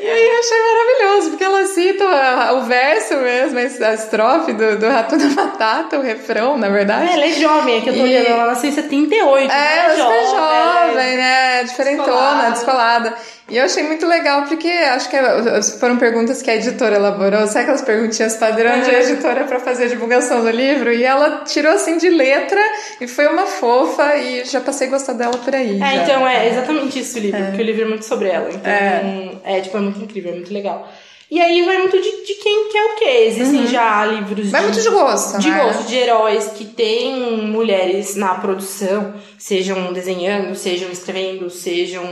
[0.00, 4.78] e aí eu achei maravilhoso, porque ela cita a- o verso mesmo, a estrofe do,
[4.78, 7.08] do Ratuna Matata, o refrão, na verdade.
[7.08, 9.52] É, ela é jovem, é que eu tô E- olhando, ela nasceu em 78.
[9.52, 9.91] É, né?
[9.92, 11.64] É super ela é- jovem, né?
[11.64, 12.50] Diferentona, Descolada.
[12.50, 13.14] descolada.
[13.48, 15.16] E eu achei muito legal, porque acho que
[15.78, 17.46] foram perguntas que a editora elaborou.
[17.46, 20.92] Sabe aquelas perguntinhas padrão de editora pra fazer a divulgação do livro?
[20.92, 22.60] E ela tirou assim de letra
[23.00, 25.76] e foi uma fofa e já passei a gostar dela por aí.
[25.76, 26.02] É, já.
[26.02, 28.48] então é exatamente isso o livro, porque o livro é muito sobre ela.
[28.48, 29.60] Então, é.
[29.60, 30.88] tipo, é muito incrível, é muito legal.
[31.34, 33.24] E aí vai muito de, de quem quer o quê.
[33.28, 35.64] Existem já livros Vai de, muito de gosto, de né?
[35.64, 42.04] gosto, de heróis que tem mulheres na produção, sejam desenhando, sejam escrevendo, sejam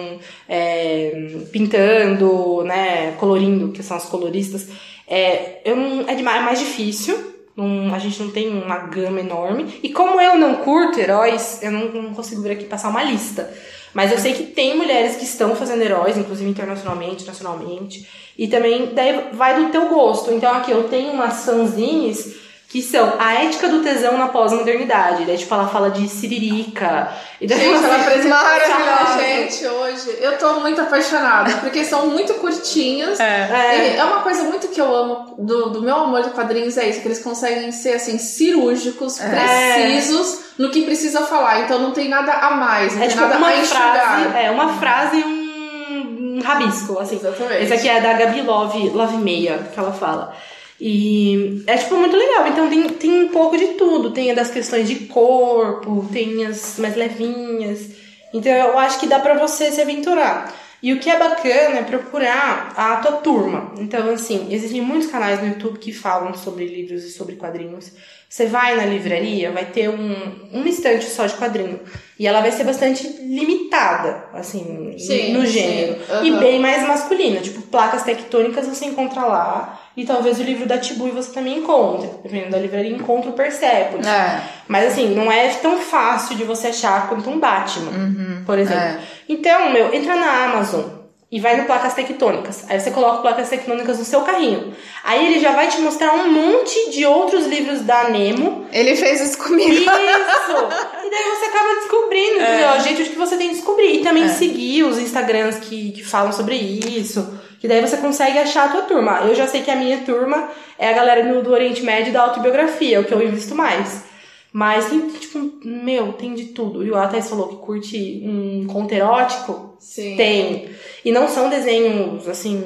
[0.49, 1.13] é,
[1.53, 4.69] pintando, né, colorindo, que são as coloristas.
[5.07, 7.19] É, eu não, é, demais, é mais difícil.
[7.57, 9.81] não- a gente não tem uma gama enorme.
[9.83, 13.53] E como eu não curto heróis, eu não, não consigo vir aqui passar uma lista.
[13.93, 18.09] Mas eu sei que tem mulheres que estão fazendo heróis, inclusive internacionalmente, nacionalmente.
[18.39, 20.33] E também daí vai do teu gosto.
[20.33, 22.37] Então aqui eu tenho umas fanzines
[22.71, 25.25] que são a ética do tesão na pós-modernidade.
[25.25, 27.09] Daí, tipo, ela fala de siririca.
[27.41, 29.21] E daí Gente, ela pra Maravilhosa.
[29.25, 30.17] gente hoje.
[30.21, 33.19] Eu tô muito apaixonada, porque são muito curtinhas.
[33.19, 33.95] É.
[33.95, 36.89] E É uma coisa muito que eu amo do, do meu amor de quadrinhos, é
[36.89, 41.63] isso, que eles conseguem ser assim, cirúrgicos, precisos no que precisa falar.
[41.63, 44.21] Então não tem nada a mais, não É tem tipo nada uma a enxugar.
[44.23, 47.17] frase, é, uma frase e um, um rabisco, assim.
[47.17, 47.65] Exatamente.
[47.65, 50.33] Esse aqui é da Gabi Love, Love Meia, que ela fala.
[50.81, 52.47] E é tipo muito legal.
[52.47, 54.13] Então tem, tem um pouco de tudo.
[54.13, 57.91] Tem das questões de corpo, tem as mais levinhas.
[58.33, 60.55] Então eu acho que dá pra você se aventurar.
[60.83, 63.75] E o que é bacana é procurar a tua turma.
[63.77, 67.93] Então, assim, existem muitos canais no YouTube que falam sobre livros e sobre quadrinhos.
[68.31, 70.15] Você vai na livraria, vai ter um,
[70.53, 71.81] um estante só de quadrinho.
[72.17, 75.97] E ela vai ser bastante limitada, assim, Sim, no gênero.
[76.09, 76.25] Aham.
[76.25, 77.41] E bem mais masculina.
[77.41, 79.81] Tipo, placas tectônicas você encontra lá.
[79.97, 82.09] E talvez o livro da Tibui você também encontre.
[82.23, 84.07] Dependendo da livraria, encontra o Persepolis.
[84.07, 84.41] É.
[84.69, 88.81] Mas assim, não é tão fácil de você achar quanto um Batman, por exemplo.
[88.81, 89.01] é.
[89.29, 91.00] Então, meu, entra na Amazon
[91.33, 92.65] e vai no Placas Tectônicas.
[92.69, 94.75] Aí você coloca Placas Tectônicas no seu carrinho.
[95.05, 98.67] Aí ele já vai te mostrar um monte de outros livros da Nemo.
[98.73, 99.71] Ele fez isso comigo.
[99.71, 99.87] Isso!
[99.87, 102.69] e daí você acaba descobrindo, entendeu?
[102.69, 104.01] É o jeito de que você tem que descobrir.
[104.01, 107.39] E também seguir os Instagrams que, que falam sobre isso.
[107.61, 109.21] Que daí você consegue achar a tua turma.
[109.21, 112.13] Eu já sei que a minha turma é a galera do, do Oriente Médio e
[112.13, 114.10] da autobiografia, é o que eu invisto mais.
[114.53, 116.85] Mas tem, tipo, meu, tem de tudo.
[116.85, 119.77] E o Atais falou que curte um conto erótico.
[119.79, 120.17] Sim.
[120.17, 120.69] Tem.
[121.05, 122.63] E não são desenhos, assim,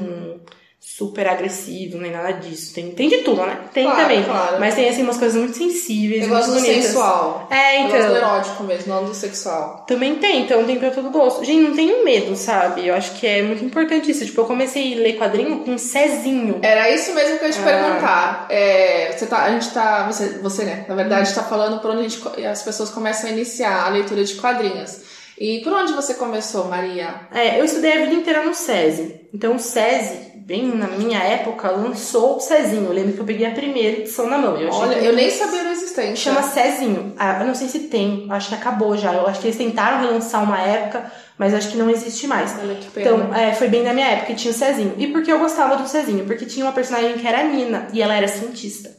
[0.97, 2.73] super agressivos, nem nada disso.
[2.73, 3.59] Tem, tem de tudo, né?
[3.73, 4.23] Tem Claro, também.
[4.23, 4.61] claro.
[4.61, 7.49] Mas tem, assim, umas coisas muito sensíveis, Eu muito gosto do sensual.
[7.51, 8.17] É, Eu gosto do então.
[8.17, 9.85] erótico mesmo, não do sexual.
[9.89, 11.45] Também tem, então tem pra todo gosto.
[11.45, 12.87] Gente, não tenho medo, sabe?
[12.87, 14.25] Eu acho que é muito importante isso.
[14.25, 16.61] Tipo, eu comecei a ler quadrinho com um Cezinho.
[16.63, 17.65] Era isso mesmo que eu ia te Ah.
[17.65, 18.47] perguntar.
[18.51, 20.07] É, você tá, a gente tá.
[20.07, 20.85] Você, você, né?
[20.89, 24.23] Na verdade, tá falando por onde a gente, as pessoas começam a iniciar a leitura
[24.25, 25.01] de quadrinhos.
[25.37, 27.13] E por onde você começou, Maria?
[27.33, 29.23] É, eu estudei a vida inteira no SESI.
[29.35, 32.85] Então o SESI, bem na minha época, lançou o Cezinho.
[32.87, 34.57] Eu lembro que eu peguei a primeira edição na mão.
[34.57, 36.17] Eu Olha, que- eu nem sabia da existência.
[36.17, 37.15] Chama Cezinho.
[37.19, 39.13] Ah, eu não sei se tem, acho que acabou já.
[39.15, 42.55] Eu acho que eles tentaram relançar uma época, mas acho que não existe mais.
[42.61, 43.07] Olha que pena.
[43.17, 44.95] Então, é, foi bem na minha época e tinha o Cezinho.
[44.99, 46.25] E por que eu gostava do Cezinho?
[46.27, 48.91] Porque tinha uma personagem que era a Nina e ela era cientista.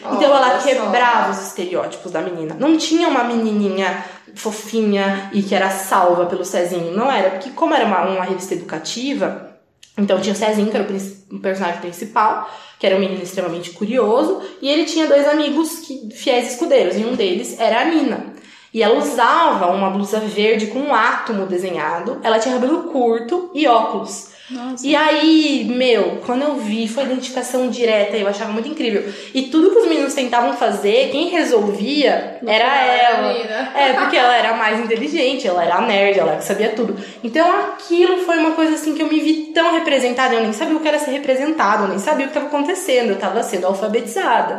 [0.00, 0.68] Então ela Olha só.
[0.68, 2.54] quebrava os estereótipos da menina.
[2.60, 4.04] Não tinha uma menininha
[4.34, 6.94] fofinha e que era salva pelo Cezinho.
[6.94, 9.53] Não era, porque como era uma, uma revista educativa,
[9.96, 10.86] então tinha o Cezinho, que era
[11.30, 16.10] o, personagem principal, que era um menino extremamente curioso, e ele tinha dois amigos que,
[16.12, 18.34] fiéis escudeiros, e um deles era a Nina.
[18.72, 23.68] E ela usava uma blusa verde com um átomo desenhado, ela tinha cabelo curto e
[23.68, 24.33] óculos.
[24.50, 24.86] Nossa.
[24.86, 29.02] E aí, meu, quando eu vi, foi identificação direta, eu achava muito incrível.
[29.32, 33.32] E tudo que os meninos tentavam fazer, quem resolvia era ela.
[33.74, 36.94] É, porque ela era mais inteligente, ela era a nerd, ela sabia tudo.
[37.22, 40.76] Então aquilo foi uma coisa assim que eu me vi tão representada, eu nem sabia
[40.76, 43.66] o que era ser representada, eu nem sabia o que estava acontecendo, eu tava sendo
[43.66, 44.56] alfabetizada.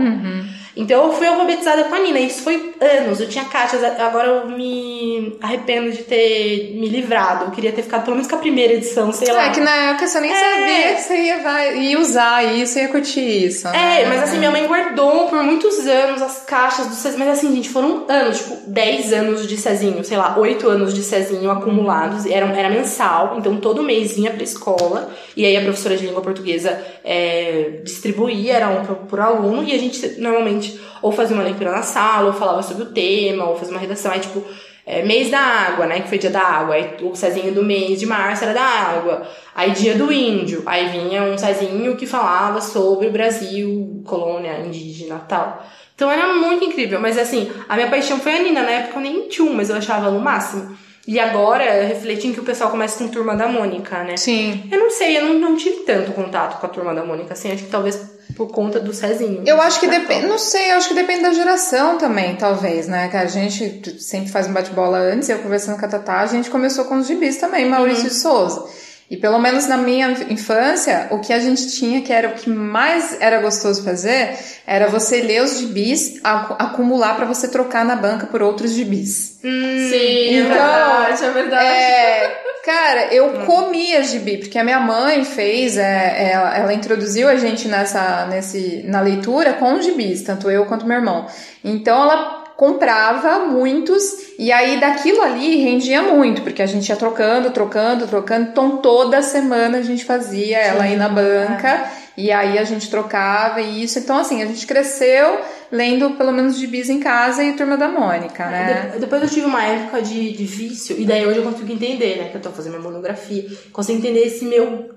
[0.75, 4.49] Então eu fui alfabetizada com a Nina, isso foi anos, eu tinha caixas, agora eu
[4.49, 8.73] me arrependo de ter me livrado, eu queria ter ficado pelo menos com a primeira
[8.73, 9.47] edição, sei lá.
[9.47, 10.35] É que na época você nem É.
[10.35, 13.67] sabia que você ia, vai, ia usar isso, ia curtir isso.
[13.69, 14.05] É, né?
[14.09, 17.25] mas assim, minha mãe guardou por muitos anos as caixas do Cezinho.
[17.25, 21.03] Mas assim, gente, foram anos, tipo, 10 anos de Cezinho, sei lá, 8 anos de
[21.03, 22.25] Cezinho acumulados.
[22.25, 25.09] Era, era mensal, então todo mês vinha pra escola.
[25.37, 29.63] E aí a professora de língua portuguesa é, distribuía, era um por aluno.
[29.63, 30.64] E a gente normalmente
[31.01, 34.11] ou fazia uma leitura na sala, ou falava sobre o tema, ou fazia uma redação.
[34.11, 34.43] Aí, tipo,
[34.85, 36.01] é, mês da água, né?
[36.01, 36.75] Que foi dia da água.
[36.75, 39.27] Aí o Cezinho do mês de março era da água.
[39.55, 40.61] Aí dia do índio.
[40.65, 45.65] Aí vinha um Cezinho que falava sobre o Brasil, colônia indígena tal.
[45.95, 46.99] Então era muito incrível.
[46.99, 48.61] Mas assim, a minha paixão foi a Nina.
[48.61, 50.77] Na época eu nem tinha mas eu achava ela o máximo.
[51.07, 54.17] E agora, refletindo que o pessoal começa com Turma da Mônica, né?
[54.17, 54.67] Sim.
[54.71, 57.51] Eu não sei, eu não, não tive tanto contato com a Turma da Mônica, assim.
[57.51, 57.99] Acho que talvez
[58.35, 59.43] por conta do Cezinho.
[59.45, 63.07] Eu acho que depende, não sei, eu acho que depende da geração também, talvez, né?
[63.07, 66.49] Que a gente sempre faz um bate-bola antes, eu conversando com a Tatá, a gente
[66.49, 68.65] começou com os gibis também, Maurício de Souza.
[69.07, 72.49] E pelo menos na minha infância, o que a gente tinha, que era o que
[72.49, 77.95] mais era gostoso fazer, era você ler os gibis, acu- acumular pra você trocar na
[77.95, 79.34] banca por outros gibis.
[79.49, 81.65] Sim, Então, é verdade, é verdade.
[81.65, 87.35] É, cara, eu comia gibi, porque a minha mãe fez, é, ela, ela introduziu a
[87.35, 91.27] gente nessa, nesse, na leitura com os gibis, tanto eu quanto meu irmão.
[91.63, 94.03] Então ela comprava muitos
[94.39, 98.49] e aí daquilo ali rendia muito, porque a gente ia trocando, trocando, trocando.
[98.49, 101.85] Então toda semana a gente fazia ela ir na banca
[102.17, 103.99] e aí a gente trocava e isso.
[103.99, 105.39] Então assim, a gente cresceu
[105.71, 108.91] lendo pelo menos gibis em casa e Turma da Mônica, né?
[108.93, 112.17] De- Depois eu tive uma época de, de vício, e daí hoje eu consigo entender,
[112.17, 112.29] né?
[112.29, 114.89] Que eu tô fazendo minha monografia, consigo entender esse meu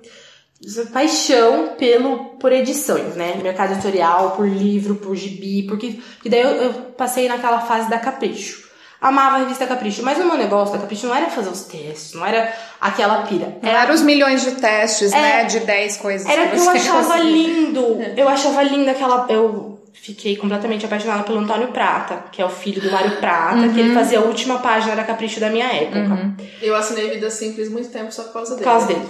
[0.93, 3.39] paixão pelo por edições, né?
[3.43, 7.99] Mercado editorial, por livro, por gibi, porque, porque daí eu, eu passei naquela fase da
[7.99, 8.69] Capricho.
[9.01, 12.15] Amava a revista Capricho, mas o meu negócio da Capricho não era fazer os testes,
[12.15, 13.57] não era aquela pira.
[13.63, 15.17] Era os milhões de testes, É.
[15.21, 15.45] né?
[15.45, 17.81] De 10 coisas Era que que eu achava lindo.
[18.17, 19.27] Eu achava linda aquela.
[19.29, 23.81] Eu fiquei completamente apaixonada pelo Antônio Prata, que é o filho do Mário Prata, que
[23.81, 26.35] ele fazia a última página da Capricho da minha época.
[26.63, 28.65] Eu assinei Vida Simples muito tempo só por causa Por dele.
[28.65, 29.01] causa dele.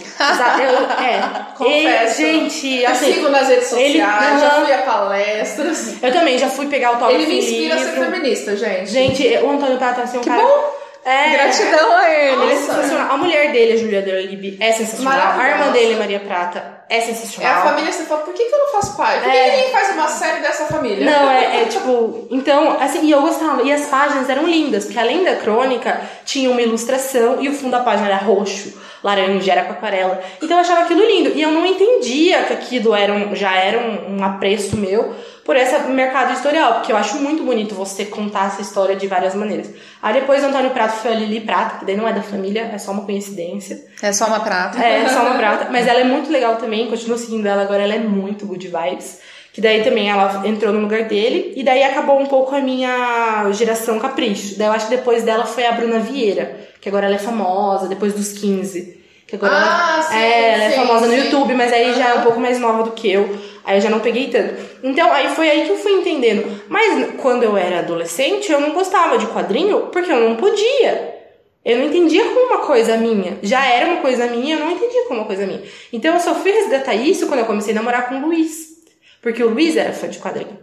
[0.69, 1.47] Eu- é.
[1.57, 2.23] Confesso.
[2.23, 3.13] E, gente, Eu assim.
[3.13, 4.65] sigo nas redes sociais, ele- já Aham.
[4.65, 6.03] fui a palestras.
[6.03, 8.05] Eu também já fui pegar o autógrafo Ele me inspira a ser livro.
[8.11, 8.91] feminista, gente.
[8.91, 10.43] Gente, o Antônio Prata assim, um Que cara.
[10.43, 10.79] bom!
[11.05, 12.43] É, Gratidão a ele.
[12.43, 13.01] Ele é.
[13.09, 15.39] A mulher dele, a Julia Derlib, é sensacional.
[15.41, 17.59] A irmã dele, Maria Prata, é É sensacional.
[17.59, 19.23] a família, você fala, por que, que eu não faço parte?
[19.23, 19.45] Por que, É.
[19.51, 21.05] que ninguém faz uma série dessa família?
[21.05, 22.27] Não, é, é tipo.
[22.31, 23.63] Então, assim, e eu gostava.
[23.63, 27.73] E as páginas eram lindas, porque além da crônica, tinha uma ilustração e o fundo
[27.73, 28.73] da página era roxo,
[29.03, 30.21] laranja, era com aquarela.
[30.43, 31.31] Então eu achava aquilo lindo.
[31.35, 35.15] E eu não entendia que aquilo era um, já era um, um apreço meu
[35.49, 39.35] por esse mercado editorial, porque eu acho muito bonito você contar essa história de várias
[39.35, 39.71] maneiras.
[40.03, 42.71] Aí depois o Antônio Prato foi a Lili Prata, que daí não é da família,
[42.71, 43.83] é só uma coincidência.
[44.03, 44.79] É só uma prata.
[44.79, 45.69] É, só uma prata.
[45.71, 49.21] Mas ela é muito legal também, continuo seguindo ela agora, ela é muito good vibes.
[49.59, 53.51] Que daí também ela entrou no lugar dele, e daí acabou um pouco a minha
[53.51, 54.57] geração capricho.
[54.57, 57.89] Daí eu acho que depois dela foi a Bruna Vieira, que agora ela é famosa,
[57.89, 58.97] depois dos 15.
[59.27, 61.25] Que agora Ah, ela, sim, é, ela é sim, famosa no sim.
[61.25, 63.37] YouTube, mas aí já é um pouco mais nova do que eu.
[63.65, 64.55] Aí eu já não peguei tanto.
[64.81, 66.63] Então, aí foi aí que eu fui entendendo.
[66.69, 71.17] Mas quando eu era adolescente, eu não gostava de quadrinho porque eu não podia.
[71.65, 73.39] Eu não entendia como uma coisa minha.
[73.43, 75.63] Já era uma coisa minha, eu não entendia como uma coisa minha.
[75.93, 78.78] Então eu só fui resgatar isso quando eu comecei a namorar com o Luiz.
[79.23, 80.59] Porque o Luiz era fã de quadrinho.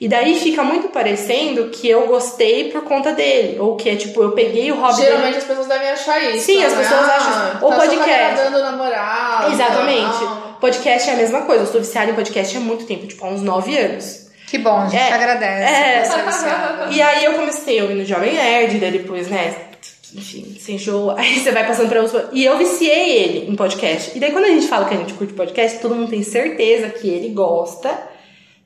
[0.00, 3.58] E daí fica muito parecendo que eu gostei por conta dele.
[3.60, 5.06] Ou que é tipo, eu peguei o hobby dele.
[5.08, 6.44] Geralmente as pessoas devem achar isso.
[6.46, 6.78] Sim, as né?
[6.82, 8.42] pessoas Ah, acham- Tá ou só podcast.
[8.42, 9.52] dando namorado.
[9.52, 10.24] Exatamente.
[10.24, 10.54] não.
[10.54, 11.60] Podcast é a mesma coisa.
[11.62, 14.24] Eu estou viciada em podcast há muito tempo, tipo, há uns 9 anos.
[14.48, 15.72] Que bom, a gente É, agradece.
[15.72, 16.22] é.
[16.26, 16.86] viciada.
[16.90, 19.54] E aí eu comecei a ouvir no Jovem Nerd, daí depois, né?
[20.14, 21.10] Enfim, sem show.
[21.16, 22.24] Aí você vai passando pra outros.
[22.32, 24.16] E eu viciei ele em podcast.
[24.16, 26.88] E daí quando a gente fala que a gente curte podcast, todo mundo tem certeza
[26.88, 28.12] que ele gosta.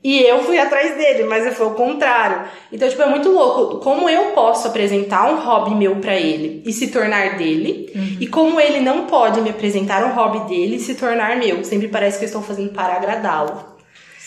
[0.01, 2.47] E eu fui atrás dele, mas foi o contrário.
[2.71, 3.79] Então, tipo, é muito louco.
[3.79, 8.61] Como eu posso apresentar um hobby meu pra ele e se tornar dele, e como
[8.61, 11.65] ele não pode me apresentar um hobby dele e se tornar meu.
[11.65, 13.68] Sempre parece que eu estou fazendo para agradá-lo.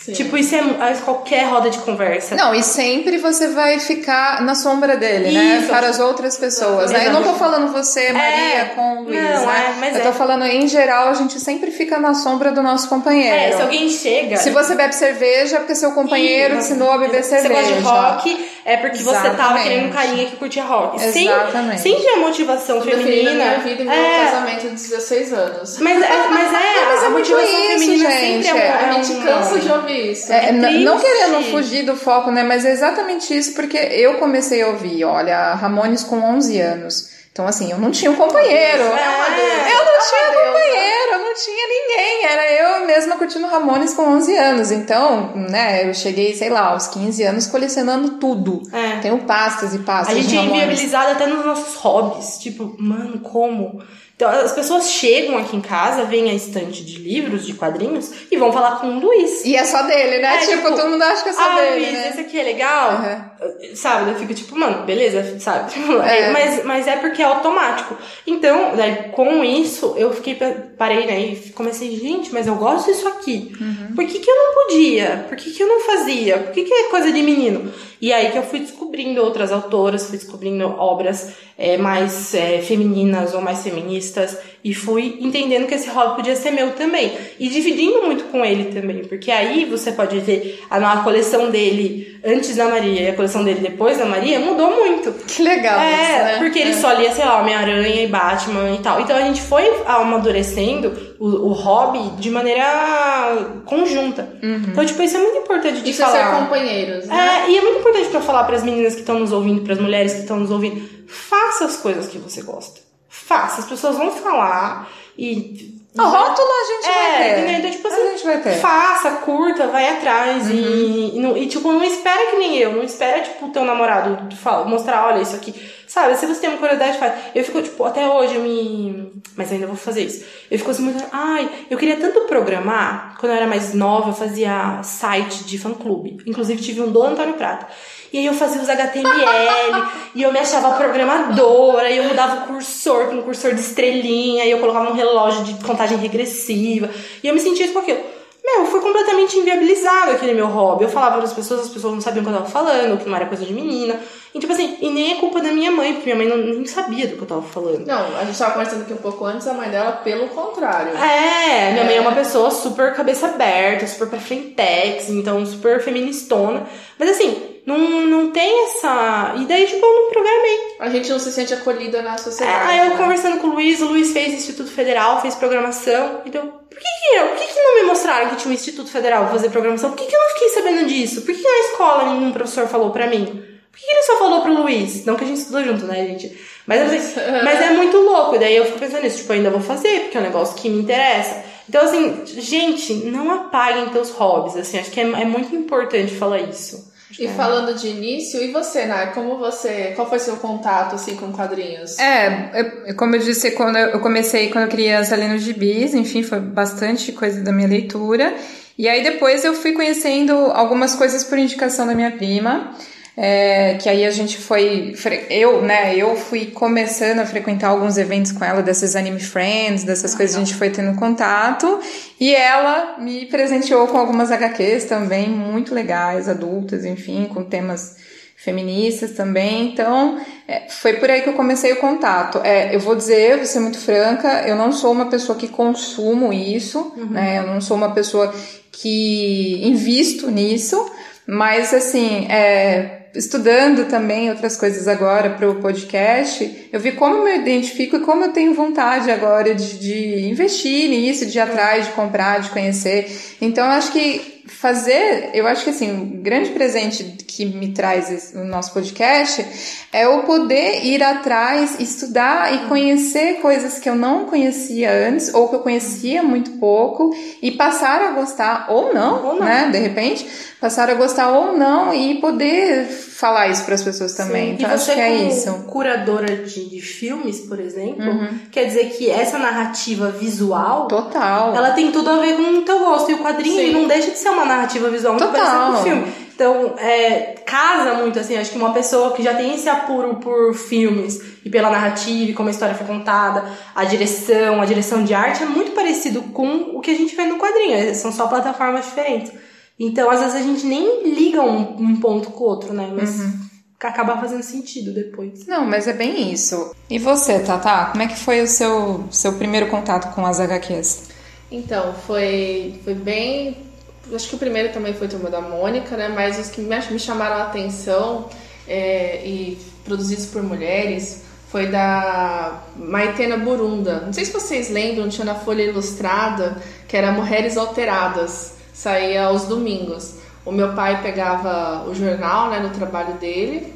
[0.05, 0.13] Sim.
[0.13, 2.35] Tipo, isso é é qualquer roda de conversa.
[2.35, 5.59] Não, e sempre você vai ficar na sombra dele, né?
[5.59, 5.69] Isso.
[5.69, 7.07] Para as outras pessoas, né?
[7.07, 7.39] Eu não tô Exatamente.
[7.39, 8.65] falando você, Maria, É.
[8.75, 9.65] com o Luiz, Não, né?
[9.77, 10.05] é, mas Eu é.
[10.05, 13.37] tô falando, em geral, a gente sempre fica na sombra do nosso companheiro.
[13.37, 14.37] É, se alguém chega.
[14.39, 17.61] Se você bebe cerveja, é porque seu companheiro te ensinou a beber Você cerveja.
[17.61, 19.63] gosta de rock, é porque você tava Exatamente.
[19.69, 21.01] querendo um carinha que curtia rock.
[21.01, 21.81] Sem- Exatamente.
[21.81, 23.31] Sempre a motivação a feminina.
[23.33, 25.79] minha vida e meu é, casamento de 16 anos.
[25.79, 28.73] mas é, mas é, Mas é a muito motivação isso, feminina gente, sempre é, é,
[28.73, 30.33] um- A é gente cansa de ouvir isso.
[30.33, 32.43] É, É não querendo fugir do foco, né?
[32.43, 37.13] Mas é exatamente isso, porque eu comecei a ouvir, olha, Ramones com 11 anos.
[37.33, 38.83] Então, assim, eu não tinha um companheiro.
[38.83, 39.31] É uma É.
[39.37, 39.71] deusa.
[39.71, 42.27] Eu não tinha É companheiro, eu não tinha ninguém.
[42.27, 44.71] Era eu mesma curtindo Ramones com 11 anos.
[44.71, 48.61] Então, né, eu cheguei, sei lá, aos 15 anos colecionando tudo.
[48.71, 48.99] É.
[49.01, 52.37] Tenho pastas e pastas A gente de é inviabilizado até nos nossos hobbies.
[52.39, 53.83] Tipo, mano, como?
[54.23, 58.37] Então, as pessoas chegam aqui em casa, veem a estante de livros, de quadrinhos, e
[58.37, 59.45] vão falar com o Luiz.
[59.45, 60.37] E é só dele, né?
[60.37, 62.09] É, tipo, tipo, todo mundo acha que é só ah, dele, Luiz, né?
[62.11, 62.91] esse aqui é legal.
[62.91, 63.33] Aham.
[63.75, 64.13] Sabe?
[64.13, 65.73] Eu fico tipo, mano, beleza, sabe?
[66.07, 66.31] É.
[66.31, 67.97] Mas, mas é porque é automático.
[68.25, 70.37] Então, daí, com isso, eu fiquei,
[70.79, 71.19] parei, né?
[71.19, 73.53] E comecei, gente, mas eu gosto disso aqui.
[73.61, 73.97] Uhum.
[73.97, 75.27] Por que, que eu não podia?
[75.29, 76.39] Por que, que eu não fazia?
[76.39, 77.73] Por que, que é coisa de menino?
[78.03, 83.33] E aí que eu fui descobrindo outras autoras, fui descobrindo obras é, mais é, femininas
[83.33, 87.13] ou mais feministas e fui entendendo que esse hobby podia ser meu também.
[87.39, 92.21] E dividindo muito com ele também, porque aí você pode ver a, a coleção dele
[92.25, 95.13] antes da Maria e a coleção dele depois da Maria mudou muito.
[95.27, 96.39] Que legal É, isso, né?
[96.39, 99.01] porque ele só lia, sei lá, Homem-Aranha e Batman e tal.
[99.01, 104.29] Então a gente foi amadurecendo o, o hobby de maneira conjunta.
[104.43, 106.35] Então, tipo, isso é muito importante de Isso é falar.
[106.37, 107.45] ser companheiros, né?
[107.47, 110.13] É, e é muito importante pra falar pras meninas que estão nos ouvindo, pras mulheres
[110.15, 110.83] que estão nos ouvindo.
[111.09, 112.81] Faça as coisas que você gosta.
[113.15, 113.61] Faça.
[113.61, 115.71] As pessoas vão falar e.
[115.95, 117.41] O rótulo a gente vai É, ter.
[117.43, 117.59] entendeu?
[117.59, 118.53] Então, tipo a assim, gente vai ter.
[118.61, 120.55] faça, curta, vai atrás Uhum.
[120.55, 123.63] e, e, não- e, tipo, não espera que nem eu, não espera, tipo, o teu
[123.63, 125.55] namorado fala, mostrar, olha isso aqui.
[125.87, 127.13] Sabe, se você tem uma curiosidade, faz.
[127.35, 129.13] Eu fico, tipo, até hoje eu me.
[129.37, 130.25] Mas ainda vou fazer isso.
[130.51, 131.05] Eu fico assim muito.
[131.13, 133.15] Ai, eu queria tanto programar.
[133.21, 136.17] Quando eu era mais nova, eu fazia site de fã clube.
[136.27, 137.67] Inclusive tive um do Antônio Prata.
[138.13, 142.47] E aí eu fazia os HTML, e eu me achava programadora, e eu mudava o
[142.47, 146.91] cursor com um cursor de estrelinha, e eu colocava um relógio de contagem regressiva,
[147.23, 148.01] e eu me sentia com aquilo.
[148.45, 150.83] Meu, foi completamente inviabilizado aquele meu hobby.
[150.83, 153.09] Eu falava para as pessoas, as pessoas não sabiam o que eu tava falando, que
[153.09, 153.99] não era coisa de menina.
[154.35, 156.65] E tipo assim, e nem é culpa da minha mãe, porque minha mãe não, nem
[156.65, 157.87] sabia do que eu tava falando.
[157.87, 160.97] Não, a gente tava conversando aqui um pouco antes, a mãe dela, pelo contrário.
[160.97, 166.67] É, minha mãe é uma pessoa super cabeça aberta, super pra frentex, então super feministona.
[166.99, 169.35] Mas assim, não, não tem essa.
[169.39, 170.59] E daí, tipo, eu não programei.
[170.81, 172.71] A gente não se sente acolhida na É, sociedade.
[172.71, 172.97] aí eu né?
[172.97, 176.23] conversando com o Luiz, o Luiz fez Instituto Federal, fez programação.
[176.25, 177.27] Então, por que que eu?
[177.29, 179.91] Por que, que não me mostraram que tinha um Instituto Federal pra fazer programação?
[179.91, 181.21] Por que, que eu não fiquei sabendo disso?
[181.21, 183.45] Por que, que na escola nenhum professor falou pra mim?
[183.73, 185.05] Por que, ele só falou pro Luiz?
[185.07, 186.39] Não que a gente estudou junto, né, gente?
[186.67, 188.37] Mas, assim, mas é muito louco.
[188.37, 190.55] E daí eu fico pensando nisso, tipo, eu ainda vou fazer, porque é um negócio
[190.57, 191.43] que me interessa.
[191.69, 196.41] Então, assim, gente, não apaguem teus hobbies, assim, acho que é, é muito importante falar
[196.41, 196.93] isso.
[197.19, 199.13] E falando de início, e você, Nai?
[199.13, 199.93] Como você.
[199.95, 201.99] Qual foi seu contato assim com quadrinhos?
[201.99, 202.51] É,
[202.87, 206.23] eu- como eu disse, quando eu eu comecei quando eu criança ali nos gibis, enfim,
[206.23, 208.35] foi bastante coisa da minha leitura.
[208.79, 212.75] E aí depois eu fui conhecendo algumas coisas por indicação da minha prima.
[213.15, 214.95] É, que aí a gente foi,
[215.29, 220.15] eu, né, eu fui começando a frequentar alguns eventos com ela, dessas anime friends, dessas
[220.15, 221.79] ah, coisas, a gente foi tendo contato,
[222.19, 227.97] e ela me presenteou com algumas HQs também, muito legais, adultas, enfim, com temas
[228.35, 232.41] feministas também, então é, foi por aí que eu comecei o contato.
[232.43, 236.33] É, eu vou dizer, vou ser muito franca, eu não sou uma pessoa que consumo
[236.33, 237.11] isso, uhum.
[237.11, 238.35] né, eu não sou uma pessoa
[238.73, 240.91] que invisto nisso,
[241.27, 247.25] mas assim, é, estudando também outras coisas agora para o podcast, eu vi como eu
[247.25, 251.87] me identifico e como eu tenho vontade agora de, de investir nisso, de ir atrás,
[251.87, 253.37] de comprar, de conhecer.
[253.41, 258.45] Então, acho que fazer, eu acho que assim, um grande presente que me traz o
[258.45, 259.45] nosso podcast
[259.93, 265.49] é o poder ir atrás, estudar e conhecer coisas que eu não conhecia antes ou
[265.49, 269.45] que eu conhecia muito pouco e passar a gostar ou não, ou não.
[269.45, 270.27] né, de repente,
[270.61, 274.51] passar a gostar ou não e poder falar isso para as pessoas também.
[274.51, 274.55] Sim.
[274.55, 275.53] Então e acho que é isso.
[275.69, 278.39] Curadora de, de filmes, por exemplo, uhum.
[278.51, 282.79] quer dizer que essa narrativa visual, total, ela tem tudo a ver com o teu
[282.79, 285.83] gosto e o quadrinho não deixa de ser uma narrativa visual muito parecida com o
[285.83, 286.13] filme.
[286.35, 290.55] Então, é, casa muito, assim, acho que uma pessoa que já tem esse apuro por
[290.55, 295.15] filmes e pela narrativa e como a história foi contada, a direção, a direção de
[295.15, 298.27] arte é muito parecido com o que a gente vê no quadrinho, é, são só
[298.27, 299.33] plataformas diferentes.
[299.79, 302.93] Então, às vezes a gente nem liga um, um ponto com o outro, né?
[302.95, 303.41] Mas uhum.
[303.81, 305.47] acaba fazendo sentido depois.
[305.47, 306.75] Não, mas é bem isso.
[306.89, 311.09] E você, Tata, como é que foi o seu, seu primeiro contato com as HQs?
[311.51, 313.72] Então, foi, foi bem.
[314.15, 316.09] Acho que o primeiro também foi Turma da Mônica, né?
[316.09, 318.29] Mas os que me chamaram a atenção
[318.67, 324.01] é, e produzidos por mulheres foi da Maitena Burunda.
[324.01, 326.57] Não sei se vocês lembram, tinha na Folha Ilustrada
[326.89, 330.17] que era Mulheres Alteradas saía aos domingos.
[330.45, 333.73] O meu pai pegava o jornal, né, no trabalho dele,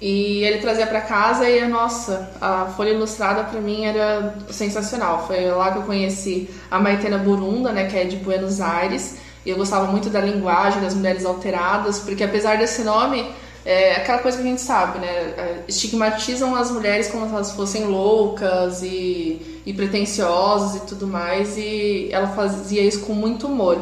[0.00, 5.26] e ele trazia para casa e nossa, a Folha Ilustrada para mim era sensacional.
[5.26, 9.50] Foi lá que eu conheci a Maitena Burunda, né, que é de Buenos Aires, e
[9.50, 13.26] eu gostava muito da linguagem das mulheres alteradas, porque apesar desse nome,
[13.64, 17.52] é aquela coisa que a gente sabe, né, é, estigmatizam as mulheres como se elas
[17.52, 23.78] fossem loucas e, e pretensiosas e tudo mais, e ela fazia isso com muito humor.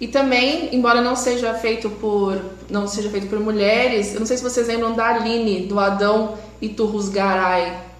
[0.00, 2.38] E também, embora não seja feito por
[2.68, 6.36] não seja feito por mulheres, eu não sei se vocês lembram da Aline, do Adão
[6.60, 7.93] Iturrusgaray.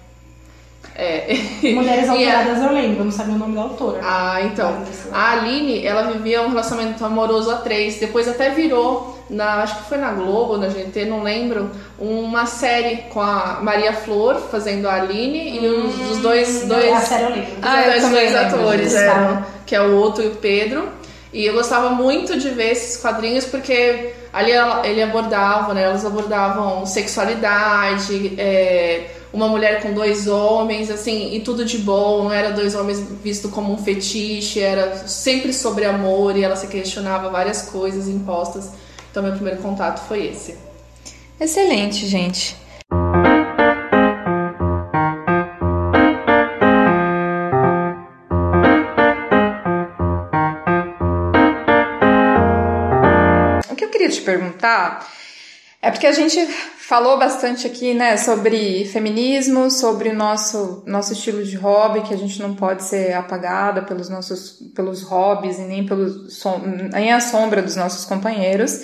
[0.95, 1.27] É.
[1.73, 3.99] Mulheres Alteradas eu lembro, eu não sabia o nome da autora.
[4.01, 4.81] Ah, então.
[5.11, 7.99] A Aline, ela vivia um relacionamento amoroso a três.
[7.99, 11.69] Depois até virou, na, acho que foi na Globo, na GT, não lembro,
[11.99, 16.63] uma série com a Maria Flor fazendo a Aline hum, e os, os dois.
[16.65, 17.51] dois a série eu lembro.
[17.61, 20.87] Ah, dois, dois atores eram, que é o Otto e o Pedro.
[21.33, 24.51] E eu gostava muito de ver esses quadrinhos porque ali
[24.85, 31.65] ele abordava, né, elas abordavam sexualidade, é, uma mulher com dois homens, assim, e tudo
[31.65, 36.43] de bom, não era dois homens visto como um fetiche, era sempre sobre amor e
[36.43, 38.71] ela se questionava várias coisas impostas.
[39.11, 40.55] Então meu primeiro contato foi esse.
[41.39, 42.55] Excelente, gente.
[54.25, 55.07] perguntar
[55.81, 56.35] é porque a gente
[56.87, 62.17] falou bastante aqui, né, sobre feminismo, sobre o nosso, nosso estilo de hobby, que a
[62.17, 66.27] gente não pode ser apagada pelos nossos pelos hobbies e nem, pelo,
[66.93, 68.81] nem a sombra dos nossos companheiros.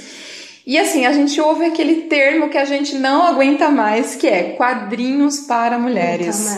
[0.66, 4.54] E assim, a gente ouve aquele termo que a gente não aguenta mais, que é
[4.54, 6.58] quadrinhos para mulheres.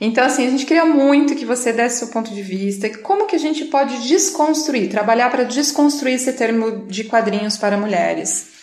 [0.00, 2.88] Então, assim, a gente queria muito que você desse seu ponto de vista.
[2.98, 8.59] Como que a gente pode desconstruir, trabalhar para desconstruir esse termo de quadrinhos para mulheres?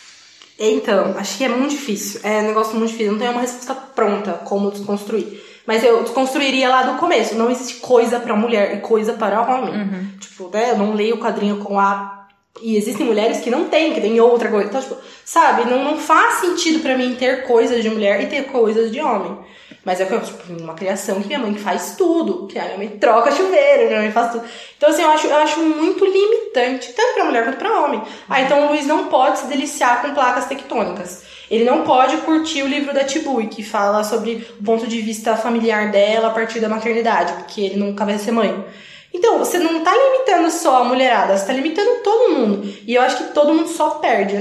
[0.58, 2.20] Então, acho que é muito difícil.
[2.24, 3.12] É um negócio muito difícil.
[3.12, 5.40] Não tem uma resposta pronta como desconstruir.
[5.64, 7.36] Mas eu desconstruiria lá do começo.
[7.36, 9.74] Não existe coisa para mulher e coisa para homem.
[9.74, 10.08] Uhum.
[10.18, 10.70] Tipo, né?
[10.70, 12.17] Eu não leio o quadrinho com a.
[12.62, 14.68] E existem mulheres que não têm, que tem outra coisa.
[14.68, 15.68] Então, tipo, sabe?
[15.68, 19.38] Não, não faz sentido para mim ter coisas de mulher e ter coisas de homem.
[19.84, 23.30] Mas é tipo, uma criação que minha mãe faz tudo, que a minha mãe troca
[23.30, 24.44] chuveiro, minha mãe faz tudo.
[24.76, 28.02] Então, assim, eu acho, eu acho muito limitante, tanto pra mulher quanto pra homem.
[28.28, 31.22] Ah, então o Luiz não pode se deliciar com placas tectônicas.
[31.50, 35.36] Ele não pode curtir o livro da Tibui, que fala sobre o ponto de vista
[35.36, 38.64] familiar dela a partir da maternidade, porque ele nunca vai ser mãe.
[39.12, 42.68] Então, você não tá limitando só a mulherada, você tá limitando todo mundo.
[42.86, 44.36] E eu acho que todo mundo só perde.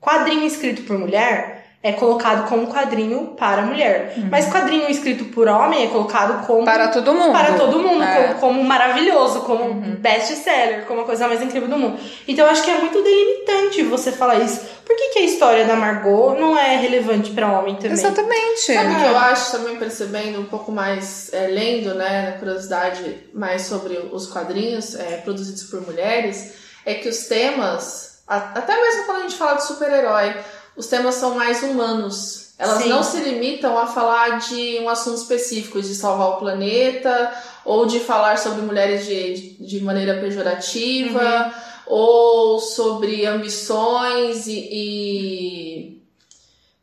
[0.00, 4.14] Quadrinho escrito por mulher é colocado como quadrinho para mulher.
[4.16, 4.28] Uhum.
[4.30, 6.64] Mas quadrinho escrito por homem é colocado como.
[6.64, 7.32] Para todo mundo.
[7.32, 8.34] Para todo mundo, é.
[8.34, 9.96] como, como, maravilhoso, como uhum.
[9.98, 11.98] best-seller, como a coisa mais incrível do mundo.
[12.28, 14.60] Então eu acho que é muito delimitante você falar isso.
[14.84, 17.92] Por que, que a história da Margot não é relevante para homem também?
[17.92, 18.60] Exatamente.
[18.60, 23.28] Sabe o que eu acho, também percebendo um pouco mais, é, lendo, né, na curiosidade
[23.34, 26.54] mais sobre os quadrinhos é, produzidos por mulheres,
[26.84, 30.34] é que os temas, até mesmo quando a gente fala de super-herói,
[30.76, 32.52] os temas são mais humanos.
[32.58, 32.88] Elas Sim.
[32.88, 37.32] não se limitam a falar de um assunto específico, de salvar o planeta,
[37.64, 41.52] ou de falar sobre mulheres de, de maneira pejorativa, uhum.
[41.86, 46.02] ou sobre ambições e, e,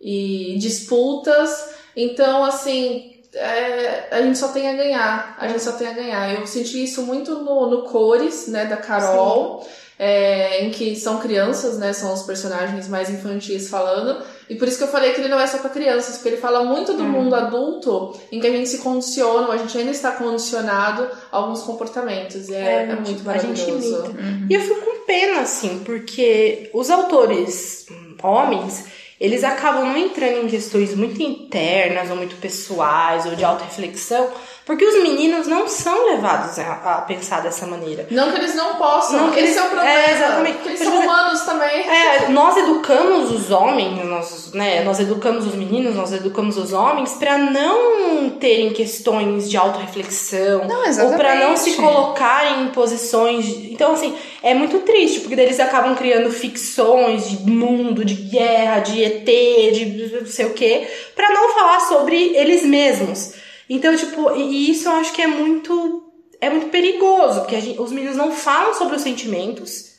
[0.01, 1.69] e disputas.
[1.95, 5.37] Então, assim, é, a gente só tem a ganhar.
[5.39, 6.39] A gente só tem a ganhar.
[6.39, 9.61] Eu senti isso muito no, no Cores, né, da Carol.
[9.61, 11.91] Sim é, em que são crianças, né?
[11.91, 14.23] São os personagens mais infantis falando.
[14.49, 16.37] E por isso que eu falei que ele não é só para crianças, porque ele
[16.37, 17.09] fala muito do hum.
[17.09, 21.61] mundo adulto, em que a gente se condiciona, a gente ainda está condicionado a alguns
[21.63, 22.47] comportamentos.
[22.47, 23.61] E é, é, é muito maravilhoso.
[23.61, 24.47] A gente Uhum.
[24.49, 27.85] E eu fico com pena, assim, porque os autores
[28.23, 28.85] homens
[29.19, 34.29] eles acabam não entrando em questões muito internas ou muito pessoais ou de auto-reflexão,
[34.69, 38.05] porque os meninos não são levados a, pensar dessa maneira.
[38.11, 39.89] Não que eles não possam, não que eles, são é problema.
[39.89, 40.53] É, exatamente.
[40.57, 41.89] Porque eles são humanos também.
[41.89, 47.13] É, nós educamos os homens, nós, né, nós educamos os meninos, nós educamos os homens
[47.13, 50.61] para não terem questões de auto-reflexão
[51.03, 53.45] ou para não se colocarem em posições.
[53.45, 53.73] De...
[53.73, 59.03] Então, assim, é muito triste, porque eles acabam criando ficções de mundo, de guerra, de
[59.03, 63.33] ET, de não sei o quê, para não falar sobre eles mesmos.
[63.69, 66.05] Então, tipo, e isso eu acho que é muito
[66.41, 69.89] é muito perigoso, porque gente, os meninos não falam sobre os sentimentos.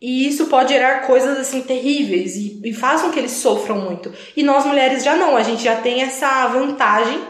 [0.00, 4.12] E isso pode gerar coisas assim terríveis e, e faz com que eles sofram muito.
[4.36, 7.20] E nós mulheres já não, a gente já tem essa vantagem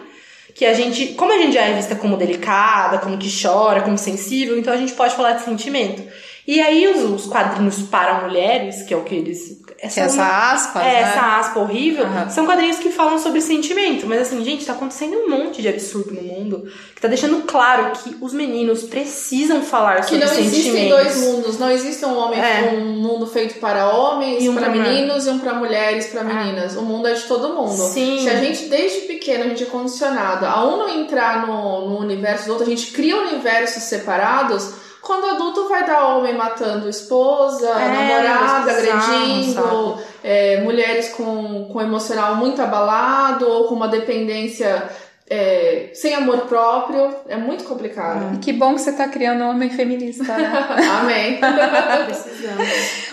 [0.54, 3.96] que a gente, como a gente já é vista como delicada, como que chora, como
[3.98, 6.02] sensível, então a gente pode falar de sentimento.
[6.46, 10.80] E aí os, os quadrinhos para mulheres, que é o que eles essa, essa aspa,
[10.80, 11.00] é, né?
[11.00, 12.30] essa aspa horrível, uhum.
[12.30, 14.06] são quadrinhos que falam sobre sentimento.
[14.06, 17.90] Mas assim, gente, tá acontecendo um monte de absurdo no mundo que tá deixando claro
[17.90, 20.62] que os meninos precisam falar sobre sentimentos.
[20.62, 22.78] Que não existem dois mundos, não existe um homem, é.
[22.78, 26.76] um mundo feito para homens, um para meninos e um para mulheres, para meninas.
[26.76, 26.78] É.
[26.78, 27.72] O mundo é de todo mundo.
[27.72, 28.20] Sim.
[28.20, 31.98] Se a gente desde pequeno a gente é condicionado a um não entrar no, no
[31.98, 37.68] universo do outro, a gente cria universos separados quando adulto vai dar homem matando esposa,
[37.68, 44.88] é, namorada, agredindo, é, mulheres com, com emocional muito abalado ou com uma dependência
[45.28, 47.16] é, sem amor próprio.
[47.28, 48.36] É muito complicado.
[48.36, 50.52] E que bom que você está criando um homem feminista, né?
[51.00, 51.40] Amém.
[52.06, 52.68] Precisamos.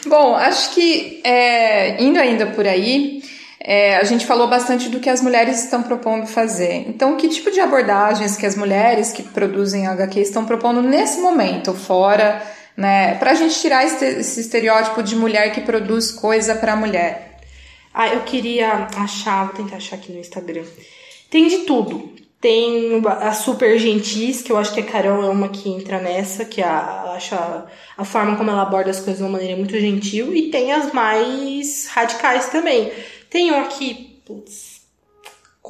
[0.05, 3.23] Bom, acho que é, indo ainda por aí.
[3.61, 6.85] É, a gente falou bastante do que as mulheres estão propondo fazer.
[6.87, 11.73] Então, que tipo de abordagens que as mulheres que produzem HQ estão propondo nesse momento,
[11.73, 12.41] fora,
[12.77, 13.15] né?
[13.15, 17.37] Pra gente tirar esse estereótipo de mulher que produz coisa para mulher.
[17.93, 20.63] Ah, eu queria achar, vou tentar achar aqui no Instagram.
[21.29, 22.13] Tem de tudo.
[22.39, 26.45] Tem a super gentis, que eu acho que a Carol é uma que entra nessa,
[26.45, 27.65] que a, a,
[27.97, 30.93] a forma como ela aborda as coisas de uma maneira muito gentil, e tem as
[30.93, 32.89] mais radicais também
[33.51, 34.68] um aqui, putz,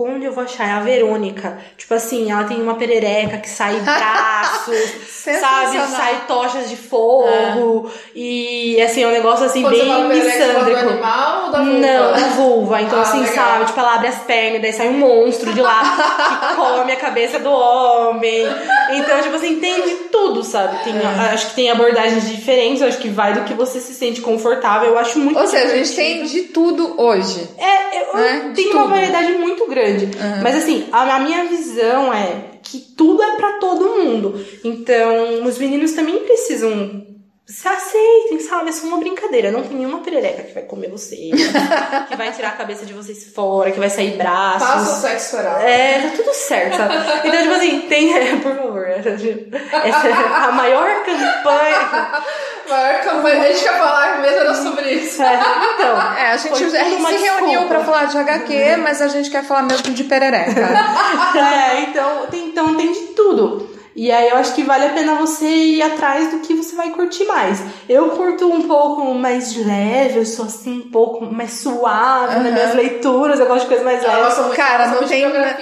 [0.08, 0.68] onde eu vou achar?
[0.68, 1.58] É a Verônica.
[1.78, 4.76] Tipo assim, ela tem uma perereca que sai braços,
[5.10, 5.78] sabe?
[5.91, 7.28] Sai tochas de fogo.
[7.28, 8.10] É.
[8.16, 10.82] E assim, é um negócio assim Quando bem missândrico.
[10.82, 11.80] Do animal ou da vulva?
[11.80, 12.82] Não, da vulva.
[12.82, 13.36] Então, ah, assim, legal.
[13.36, 13.66] sabe?
[13.66, 17.39] Tipo, ela abre as pernas, daí sai um monstro de lá que come a cabeça
[17.39, 18.45] do homem.
[18.91, 20.84] Então, tipo assim, tem de tudo, sabe?
[20.84, 21.34] Tem, é.
[21.34, 24.89] Acho que tem abordagens diferentes, acho que vai do que você se sente confortável.
[24.89, 27.50] Eu acho muito Ou seja, a gente tem de tudo hoje.
[27.58, 28.52] É, eu, né?
[28.56, 30.06] tem uma variedade muito grande grande.
[30.06, 30.44] Uhum.
[30.44, 34.46] Mas assim, a, a minha visão é que tudo é para todo mundo.
[34.64, 37.06] Então, os meninos também precisam
[37.50, 38.70] se aceitem, sabe?
[38.70, 39.50] É só uma brincadeira.
[39.50, 41.16] Não tem nenhuma perereca que vai comer você,
[42.08, 44.68] que vai tirar a cabeça de vocês fora, que vai sair braços.
[44.68, 45.60] Faça o sexo oral.
[45.60, 46.95] É, tá tudo certo, sabe?
[47.26, 48.16] Então, tipo assim, tem.
[48.16, 48.88] É, por favor.
[48.88, 52.24] Essa é a maior campanha.
[52.70, 53.41] maior campanha.
[53.41, 55.24] A gente quer falar mesmo era sobre isso.
[55.24, 55.41] É,
[55.74, 56.18] então.
[56.18, 58.84] É, a gente, a gente se reuniu pra falar de HQ, uhum.
[58.84, 60.62] mas a gente quer falar mesmo de perereca.
[61.36, 63.79] é, então tem, então tem de tudo.
[63.96, 66.90] E aí eu acho que vale a pena você ir atrás do que você vai
[66.92, 67.60] curtir mais.
[67.88, 72.44] Eu curto um pouco mais leve, eu sou assim um pouco mais suave Aham.
[72.44, 74.56] nas minhas leituras, eu gosto de coisas mais leves.
[74.56, 75.56] Cara, não tem- né,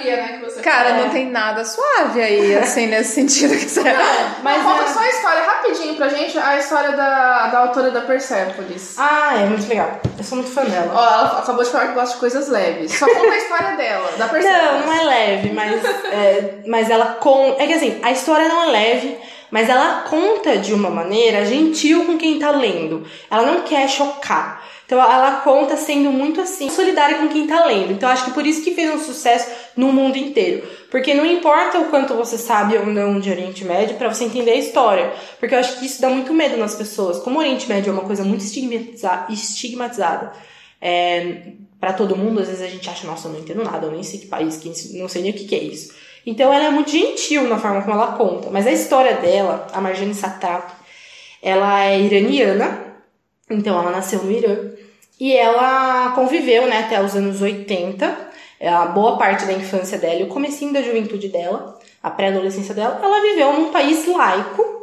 [0.62, 1.02] Cara, fala.
[1.02, 3.82] não tem nada suave aí, assim, nesse sentido que você.
[3.82, 7.90] Mas Mas conta é- só a história rapidinho pra gente, a história da, da autora
[7.90, 8.94] da Persepolis.
[8.98, 9.98] Ah, é muito legal.
[10.16, 10.92] Eu sou muito fã dela.
[10.94, 12.98] Ó, ela acabou de falar que gosta de coisas leves.
[12.98, 14.62] Só conta a história dela, da Persepolis.
[14.64, 17.62] Não, não é leve, mas, é, mas ela conta.
[17.62, 19.16] É que assim, a história não é leve,
[19.50, 23.04] mas ela conta de uma maneira gentil com quem tá lendo.
[23.30, 24.66] Ela não quer chocar.
[24.84, 27.92] Então ela conta sendo muito assim, solidária com quem tá lendo.
[27.92, 30.66] Então acho que por isso que fez um sucesso no mundo inteiro.
[30.90, 34.52] Porque não importa o quanto você sabe ou não de Oriente Médio pra você entender
[34.52, 35.12] a história.
[35.38, 37.18] Porque eu acho que isso dá muito medo nas pessoas.
[37.18, 40.32] Como o Oriente Médio é uma coisa muito estigmatiza- estigmatizada.
[40.80, 43.92] É, para todo mundo, às vezes a gente acha, nossa, eu não entendo nada, eu
[43.92, 45.92] nem sei que país, que, não sei nem o que, que é isso.
[46.28, 48.50] Então ela é muito gentil na forma como ela conta.
[48.50, 50.74] Mas a história dela, a Marjane Satrapi,
[51.42, 52.84] ela é iraniana,
[53.48, 54.72] então ela nasceu no Irã.
[55.18, 58.28] E ela conviveu né, até os anos 80,
[58.60, 62.74] é a boa parte da infância dela e o comecinho da juventude dela, a pré-adolescência
[62.74, 64.77] dela, ela viveu num país laico,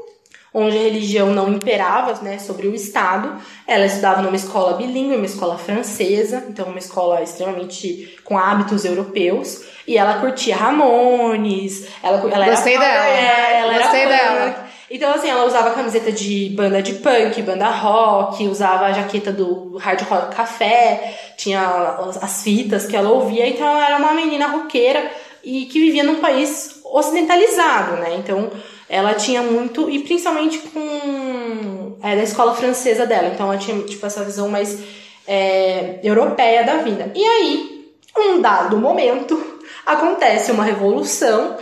[0.58, 3.36] onde a religião não imperava né, sobre o Estado.
[3.68, 9.64] Ela estudava numa escola bilíngue, uma escola francesa, então uma escola extremamente com hábitos europeus.
[9.86, 13.06] E ela curtia Ramones, ela, ela Gostei era, dela.
[13.06, 14.28] É, ela Gostei era punk.
[14.53, 14.66] dela.
[14.89, 19.78] Então, assim, ela usava camiseta de banda de punk, banda rock, usava a jaqueta do
[19.78, 21.60] Hard Rock Café, tinha
[22.08, 25.12] as- as fitas que ela ouvia, então ela era uma menina roqueira
[25.43, 28.16] e que vivia num país ocidentalizado, né?
[28.18, 28.49] Então,
[28.88, 34.06] ela tinha muito, e principalmente com é, da escola francesa dela, então ela tinha, tipo,
[34.06, 34.80] essa visão mais
[35.28, 37.12] é, europeia da vida.
[37.16, 41.58] E aí, um dado momento, acontece uma revolução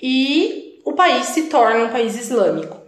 [0.00, 2.80] e o país se torna um país islâmico.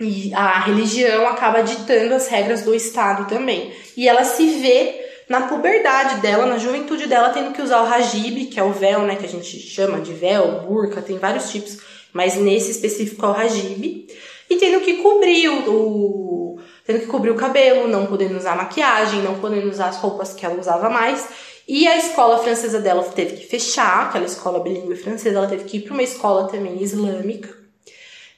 [0.00, 3.72] E a religião acaba ditando as regras do Estado também.
[3.96, 8.46] E ela se vê na puberdade dela, na juventude dela, tendo que usar o hajib,
[8.46, 11.78] que é o véu, né, que a gente chama de véu, burca, tem vários tipos,
[12.14, 14.06] mas nesse específico é o hajib,
[14.48, 19.20] e tendo que cobrir o, o- tendo que cobrir o cabelo, não podendo usar maquiagem,
[19.22, 21.26] não podendo usar as roupas que ela usava mais.
[21.66, 25.78] E a escola francesa dela teve que fechar, aquela escola bilíngue francesa, ela teve que
[25.78, 27.64] ir para uma escola também islâmica.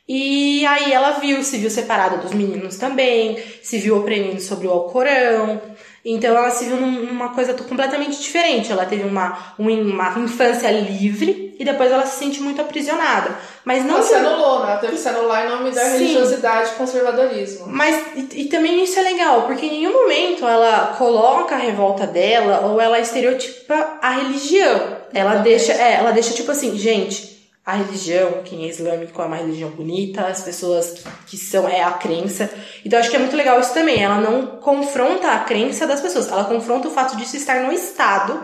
[0.09, 4.71] E aí ela viu, se viu separada dos meninos também, se viu aprendendo sobre o
[4.71, 5.61] Alcorão.
[6.09, 8.71] Então ela se viu num- numa coisa completamente diferente.
[8.71, 13.37] Ela teve uma, um- uma infância livre e depois ela se sente muito aprisionada.
[13.65, 14.71] Mas não Ela se anulou, né?
[14.73, 15.93] Ela teve que se anular em nome da Sim.
[15.99, 17.67] religiosidade e conservadorismo.
[17.69, 22.07] mas e, e também isso é legal, porque em nenhum momento ela coloca a revolta
[22.07, 24.97] dela ou ela estereotipa a religião.
[25.13, 27.36] Ela Não, deixa, é, ela deixa tipo assim, gente,
[27.67, 31.91] a religião, quem é islâmico é uma religião bonita, as pessoas que são é a
[31.91, 32.49] crença.
[32.85, 34.01] Então acho que é muito legal isso também.
[34.01, 38.41] Ela não confronta a crença das pessoas, ela confronta o fato disso estar no estado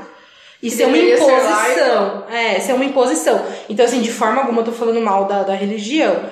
[0.60, 2.24] e Que ser uma deveria ser imposição.
[2.30, 3.46] é, ser uma imposição.
[3.68, 6.24] Então assim, de forma alguma eu tô falando mal da, da religião.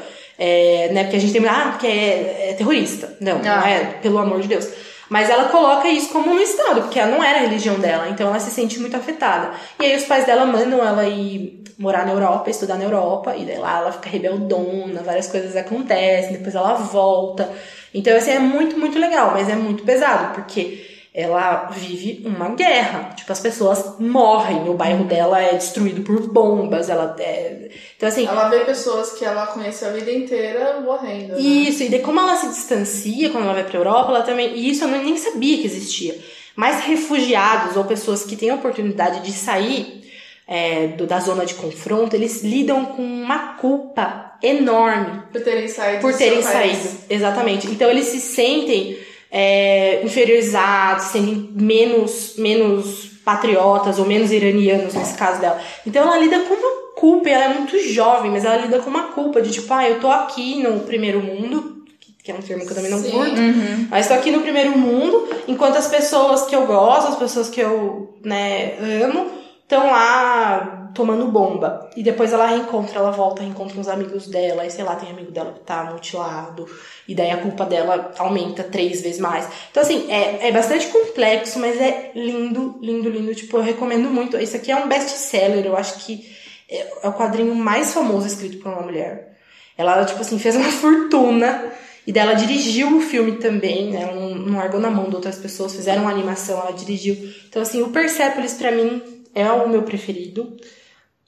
[0.43, 3.14] É, né, porque a gente tem, ah, porque é, é terrorista.
[3.20, 3.68] Não, não Ah.
[3.70, 4.66] é, pelo amor de Deus.
[5.11, 8.28] Mas ela coloca isso como no Estado, porque ela não era a religião dela, então
[8.28, 9.50] ela se sente muito afetada.
[9.80, 13.44] E aí os pais dela mandam ela ir morar na Europa, estudar na Europa, e
[13.44, 17.50] daí lá ela fica rebeldona, várias coisas acontecem, depois ela volta.
[17.92, 23.12] Então, assim, é muito, muito legal, mas é muito pesado, porque ela vive uma guerra.
[23.16, 27.68] Tipo, as pessoas morrem, o bairro dela é destruído por bombas, ela é...
[27.96, 31.32] Então, assim, Ela vê pessoas que ela conheceu a vida inteira morrendo.
[31.34, 31.40] né?
[31.40, 34.54] isso, e daí como ela se distancia quando ela vai pra Europa, ela também.
[34.56, 36.16] E isso eu nem sabia que existia.
[36.56, 39.98] Mas refugiados ou pessoas que têm a oportunidade de sair
[40.46, 46.00] é, do- da zona de confronto, eles lidam com uma culpa enorme Por terem saído
[46.00, 46.76] por terem seu país.
[46.78, 46.98] saído.
[47.08, 47.66] Exatamente.
[47.68, 48.96] Então eles se sentem
[49.30, 55.60] é, inferiorizados, se sentem menos, menos patriotas ou menos iranianos nesse caso dela.
[55.86, 58.90] Então ela lida com uma culpa, e ela é muito jovem, mas ela lida com
[58.90, 61.84] uma culpa de tipo, ah, eu tô aqui no primeiro mundo,
[62.22, 63.10] que é um termo que eu também não Sim.
[63.12, 63.86] curto, Uhum.
[63.90, 67.60] mas tô aqui no primeiro mundo, enquanto as pessoas que eu gosto, as pessoas que
[67.60, 68.74] eu, né,
[69.04, 69.26] amo,
[69.62, 71.91] estão lá tomando bomba.
[71.97, 75.30] E depois ela reencontra, ela volta, reencontra uns amigos dela, e sei lá, tem amigo
[75.30, 76.66] dela que tá mutilado,
[77.07, 79.49] e daí a culpa dela aumenta três vezes mais.
[79.70, 83.34] Então, assim, é, é bastante complexo, mas é lindo, lindo, lindo.
[83.34, 84.36] Tipo, eu recomendo muito.
[84.36, 86.38] Esse aqui é um best-seller, eu acho que
[86.70, 89.36] é é o quadrinho mais famoso escrito por uma mulher.
[89.76, 91.72] Ela, tipo assim, fez uma fortuna.
[92.07, 94.03] E daí ela dirigiu o filme também, né?
[94.03, 97.16] Ela não, não largou na mão de outras pessoas, fizeram uma animação, ela dirigiu.
[97.49, 99.03] Então, assim, o Persepolis pra mim
[99.34, 100.57] é o meu preferido.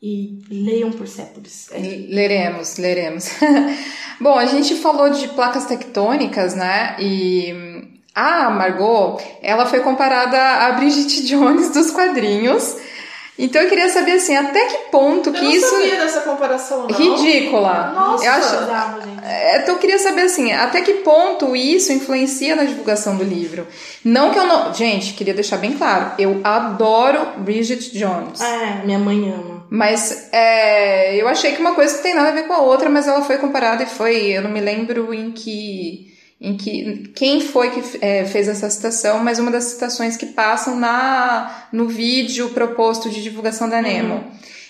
[0.02, 1.70] E leiam Persepolis.
[1.70, 1.78] É.
[1.78, 3.30] Leremos, leremos.
[4.20, 6.96] Bom, a gente falou de placas tectônicas, né?
[6.98, 7.54] E
[8.12, 12.76] a Margot, ela foi comparada a Bridget Jones dos quadrinhos.
[13.42, 16.86] Então eu queria saber assim, até que ponto que eu não isso sabia dessa comparação,
[16.86, 16.96] não.
[16.96, 17.92] ridícula.
[17.92, 19.24] Nossa, eu acho, Bizarro, gente.
[19.24, 23.66] é, então eu queria saber assim, até que ponto isso influencia na divulgação do livro.
[24.04, 28.40] Não que eu não, gente, queria deixar bem claro, eu adoro Bridget Jones.
[28.40, 29.66] É, minha mãe ama.
[29.68, 32.88] Mas é, eu achei que uma coisa não tem nada a ver com a outra,
[32.88, 34.26] mas ela foi comparada e foi.
[34.26, 36.11] Eu não me lembro em que.
[36.44, 40.74] Em que quem foi que é, fez essa citação, mas uma das citações que passam
[40.76, 44.24] na no vídeo proposto de divulgação da Nemo.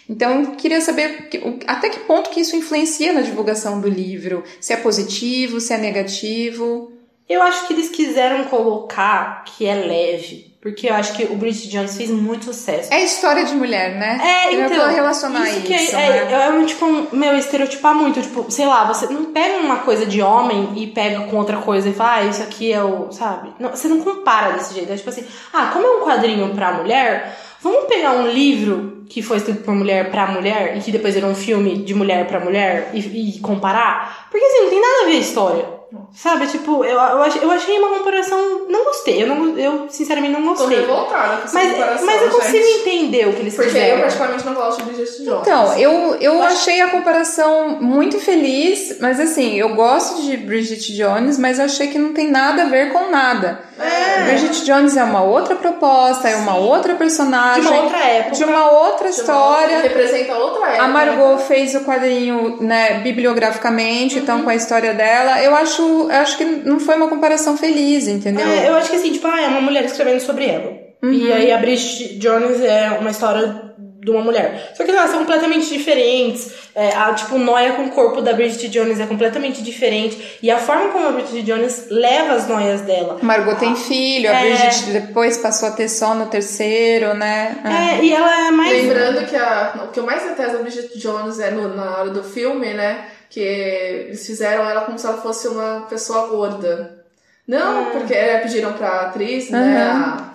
[0.06, 4.44] Então, eu queria saber que- até que ponto que isso influencia na divulgação do livro.
[4.60, 6.92] Se é positivo, se é negativo.
[7.26, 10.51] Eu acho que eles quiseram colocar que é leve.
[10.62, 12.94] Porque eu acho que o Bridget Jones fez muito sucesso.
[12.94, 14.20] É história de mulher, né?
[14.22, 14.76] É, Eu então.
[14.76, 16.32] vou relacionar isso, que é, né?
[16.32, 18.22] é, é um, tipo, um, meu, estereotipar muito.
[18.22, 21.88] Tipo, sei lá, você não pega uma coisa de homem e pega com outra coisa
[21.88, 23.10] e fala, ah, isso aqui é o.
[23.10, 23.52] Sabe?
[23.58, 24.92] Não, você não compara desse jeito.
[24.92, 29.20] É tipo assim, ah, como é um quadrinho pra mulher, vamos pegar um livro que
[29.20, 32.38] foi escrito por mulher pra mulher e que depois virou um filme de mulher pra
[32.38, 34.28] mulher e, e comparar?
[34.30, 35.81] Porque assim, não tem nada a ver a história.
[36.14, 38.66] Sabe, tipo, eu, eu, achei, eu achei uma comparação.
[38.68, 39.22] Não gostei.
[39.22, 40.80] Eu, não, eu sinceramente não Tô gostei.
[40.80, 42.78] revoltada com essa Mas, comparação, mas eu consigo gente.
[42.80, 43.98] entender o que eles Porque eu fizeram.
[44.00, 45.40] praticamente não gosto de Bridget Jones.
[45.42, 51.38] Então, eu, eu achei a comparação muito feliz, mas assim, eu gosto de Bridget Jones,
[51.38, 53.60] mas eu achei que não tem nada a ver com nada.
[53.78, 54.24] É.
[54.24, 58.36] Bridget Jones é uma outra proposta, é uma outra De personagem, uma outra época.
[58.36, 59.78] de uma outra história.
[59.80, 60.82] Representa outra época.
[60.84, 64.22] A Margot fez o quadrinho, né, bibliograficamente, Uhum.
[64.22, 65.42] então com a história dela.
[65.42, 68.46] Eu acho, eu acho que não foi uma comparação feliz, entendeu?
[68.46, 70.72] É, eu acho que assim, tipo, ah, é uma mulher escrevendo sobre ela.
[71.04, 73.71] E aí a Bridget Jones é uma história
[74.04, 74.72] de uma mulher.
[74.76, 76.52] Só que elas são completamente diferentes.
[76.74, 80.38] É, a, tipo, noia com o corpo da Bridget Jones é completamente diferente.
[80.42, 83.18] E a forma como a Bridget Jones leva as noias dela.
[83.22, 84.40] Margot tem filho, a É.
[84.40, 87.56] Bridget depois passou a ter só no terceiro, né?
[87.64, 88.72] É, e ela é mais.
[88.82, 92.10] Lembrando que a, o que eu mais detesto da Bridget Jones é no- na hora
[92.10, 93.04] do filme, né?
[93.30, 97.04] Que eles fizeram ela como se ela fosse uma pessoa gorda.
[97.46, 99.58] Não, porque é, pediram pra atriz, né?
[99.90, 100.32] a-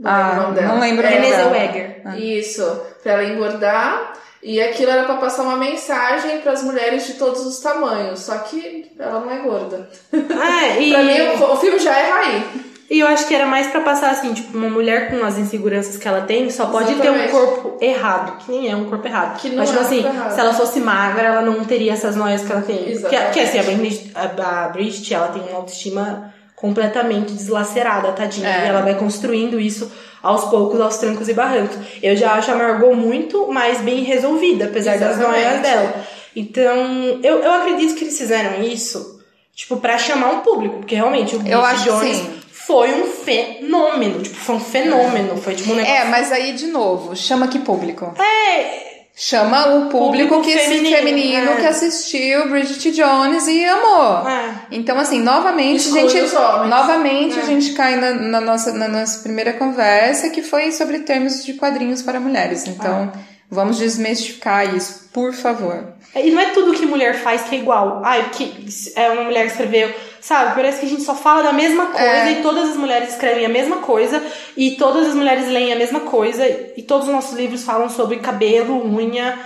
[0.00, 0.68] não lembro Ah, o nome dela.
[0.68, 1.42] não lembro o É, nome dela.
[1.42, 2.02] Zellweger.
[2.18, 4.12] Isso, pra ela engordar.
[4.40, 8.20] E aquilo era pra passar uma mensagem pras mulheres de todos os tamanhos.
[8.20, 9.88] Só que ela não é gorda.
[10.12, 12.46] É, e, Pra mim, o, o filme já erra aí.
[12.88, 15.96] e eu acho que era mais pra passar assim, tipo, uma mulher com as inseguranças
[15.96, 17.30] que ela tem só pode ter um Exatamente.
[17.32, 19.40] corpo errado, que nem é um corpo errado.
[19.40, 20.32] Que não Mas, tipo é um assim, errado.
[20.34, 22.76] se ela fosse magra, ela não teria essas noias que ela tem.
[22.76, 23.32] Que, Exatamente.
[23.32, 28.48] que assim, a Bridget, a Bridget, ela tem uma autoestima completamente deslacerada, tadinha.
[28.48, 28.66] É.
[28.66, 29.90] E ela vai construindo isso
[30.28, 31.76] aos poucos, aos trancos e barrancos.
[32.02, 35.44] Eu já acho a Margot muito mais bem resolvida, apesar das Exatamente.
[35.44, 36.06] noias dela.
[36.36, 39.20] Então, eu, eu acredito que eles fizeram isso,
[39.54, 40.76] tipo, pra chamar um público.
[40.78, 42.40] Porque realmente o Eu acho Jones sim.
[42.50, 44.20] foi um fenômeno.
[44.22, 45.36] Tipo, foi um fenômeno.
[45.38, 45.96] Foi tipo um negócio.
[45.96, 48.12] É, mas aí, de novo, chama que público?
[48.20, 48.87] É,
[49.20, 51.56] Chama o público, Público que feminino, feminino, é.
[51.56, 54.28] que assistiu Bridget Jones e amou.
[54.28, 54.54] é.
[54.70, 57.42] Então, assim, novamente, Exclui gente, novamente É.
[57.42, 61.54] a gente cai na, na nossa, na nossa primeira conversa, que foi sobre termos de
[61.54, 62.64] quadrinhos para mulheres.
[62.68, 63.10] Então,
[63.50, 65.94] vamos desmistificar isso, por favor.
[66.14, 68.00] E não é tudo que mulher faz que é igual.
[68.04, 69.92] Ai, que é uma mulher que escreveu.
[70.20, 72.32] Sabe, parece que a gente só fala da mesma coisa É.
[72.32, 74.22] e todas as mulheres escrevem a mesma coisa
[74.56, 76.44] e todas as mulheres leem a mesma coisa
[76.76, 79.38] e todos os nossos livros falam sobre cabelo, unha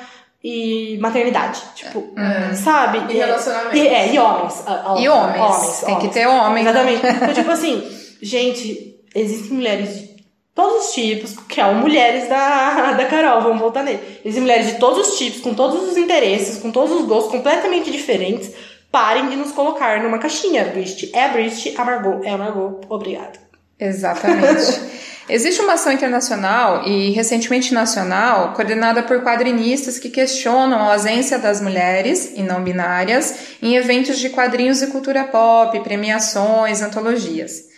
[0.43, 1.61] e maternidade.
[1.75, 2.13] Tipo,
[2.55, 3.13] sabe?
[3.13, 3.77] E relacionamento.
[3.77, 4.63] E, é, e homens.
[4.67, 6.63] ah, E homens, tem que ter homem.
[6.65, 7.03] Exatamente.
[7.07, 7.83] Então, tipo assim,
[8.21, 10.12] gente, existem mulheres de
[10.55, 14.01] todos os tipos, que é o mulheres da, da Carol, vamos voltar nele.
[14.25, 17.91] Existem mulheres de todos os tipos, com todos os interesses, com todos os gostos completamente
[17.91, 18.53] diferentes.
[18.91, 20.65] Parem de nos colocar numa caixinha.
[20.67, 22.81] Bridget é a Bridget, a Margot é a Margot.
[22.91, 23.41] Obrigada.
[23.81, 24.81] Exatamente.
[25.29, 31.61] Existe uma ação internacional e recentemente nacional, coordenada por quadrinistas que questionam a ausência das
[31.61, 37.72] mulheres e não binárias em eventos de quadrinhos e cultura pop, premiações, antologias.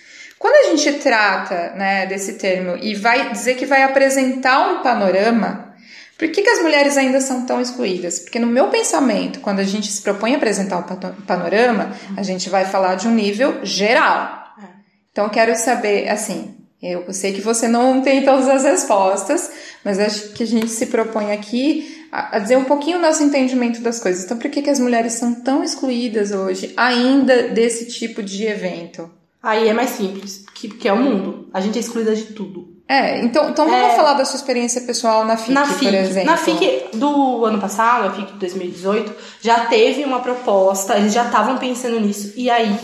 [0.45, 5.74] Quando a gente trata né, desse termo e vai dizer que vai apresentar um panorama,
[6.18, 8.18] por que, que as mulheres ainda são tão excluídas?
[8.18, 12.51] Porque no meu pensamento, quando a gente se propõe a apresentar um panorama, a gente
[12.51, 14.55] vai falar de um nível geral.
[15.11, 19.51] Então, eu quero saber, assim, eu sei que você não tem todas as respostas,
[19.82, 23.22] mas acho que a gente se propõe aqui a, a dizer um pouquinho o nosso
[23.22, 24.26] entendimento das coisas.
[24.26, 29.11] Então, por que, que as mulheres são tão excluídas hoje, ainda desse tipo de evento?
[29.45, 31.49] Aí é mais simples, que, que é o mundo.
[31.53, 32.72] A gente é excluída de tudo.
[32.88, 33.97] É, então, então vamos É.
[33.97, 36.30] falar da sua experiência pessoal na FIC, na por FIC, exemplo.
[36.30, 41.24] na FIC do ano passado, a FIC de 2018, já teve uma proposta, eles já
[41.24, 42.32] estavam pensando nisso.
[42.36, 42.76] E aí,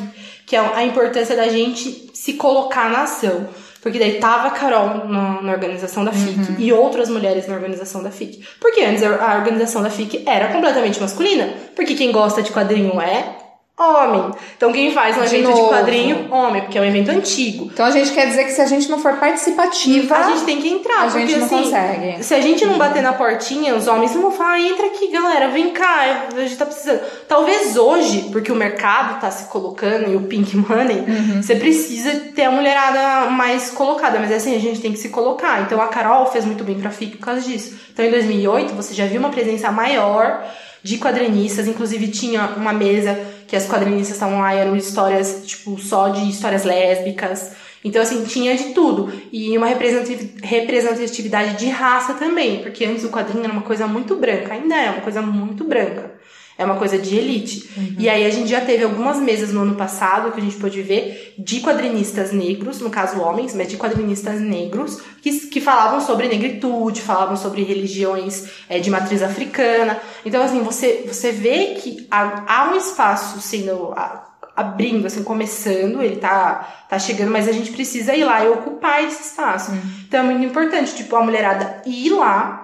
[0.47, 3.49] que é a importância da gente se colocar na ação.
[3.83, 6.57] Porque daí tava a Carol na, na organização da FIC Uhum.
[6.59, 8.43] e outras mulheres na organização da FIC.
[8.61, 11.49] Porque antes a a organização da FIC era completamente masculina.
[11.75, 13.39] Porque quem gosta de quadrinho é
[13.81, 14.31] homem.
[14.57, 15.69] Então quem faz um De evento de novo.
[15.71, 17.71] quadrinho, homem, porque é um evento antigo.
[17.73, 20.61] Então a gente quer dizer que se a gente não for participativa, A gente tem
[20.61, 22.23] que entrar, a porque gente não assim, consegue.
[22.23, 25.49] se a gente não bater na portinha, os homens não vão falar, entra aqui, galera,
[25.49, 27.01] vem cá, a gente tá precisando.
[27.27, 31.43] Talvez hoje, porque o mercado tá se colocando e o pink money, Uhum.
[31.43, 35.63] você precisa ter a mulherada mais colocada, mas assim, a gente tem que se colocar.
[35.63, 37.75] Então a Carol fez muito bem pra FIC por causa disso.
[37.93, 40.45] Então em 2008, você já viu uma presença maior
[40.83, 43.19] de quadrinistas, inclusive tinha uma mesa
[43.51, 47.51] que as quadrinistas estavam lá e eram histórias, tipo, só de histórias lésbicas.
[47.85, 49.13] Então, assim, tinha de tudo.
[49.33, 54.15] E uma representati- representatividade de raça também, porque antes o quadrinho era uma coisa muito
[54.15, 56.13] branca, ainda é uma coisa muito branca.
[56.61, 57.71] É uma coisa de elite.
[57.99, 60.83] E aí a gente já teve algumas mesas no ano passado que a gente pôde
[60.83, 66.29] ver de quadrinistas negros, no caso homens, mas de quadrinistas negros, que, que falavam sobre
[66.29, 69.99] negritude, falavam sobre religiões é, de matriz africana.
[70.25, 76.03] Então, assim, você, você vê que há, há um espaço sendo a- abrindo, assim, começando,
[76.03, 79.73] ele tá, tá chegando, mas a gente precisa ir lá e ocupar esse espaço.
[80.07, 82.60] Então é muito importante, tipo, a mulherada ir lá.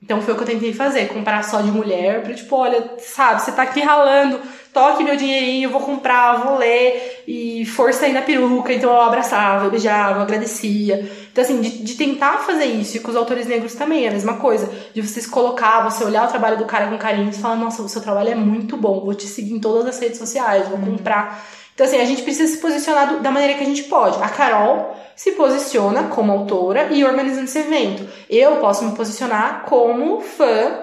[0.00, 3.42] Então foi o que eu tentei fazer, comprar só de mulher, pra tipo, olha, sabe,
[3.42, 4.40] você tá aqui ralando,
[4.72, 9.00] toque meu dinheirinho, eu vou comprar, vou ler, e força aí na peruca, então eu
[9.00, 11.10] abraçava, eu beijava, eu agradecia.
[11.32, 14.12] Então, assim, de, de tentar fazer isso, e com os autores negros também, é a
[14.12, 14.70] mesma coisa.
[14.94, 17.82] De você se colocar, você olhar o trabalho do cara com carinho e falar, nossa,
[17.82, 20.78] o seu trabalho é muito bom, vou te seguir em todas as redes sociais, vou
[20.78, 21.44] comprar.
[21.78, 24.20] Então, assim, a gente precisa se posicionar da maneira que a gente pode.
[24.20, 28.04] A Carol se posiciona como autora e organizando esse evento.
[28.28, 30.76] Eu posso me posicionar como fã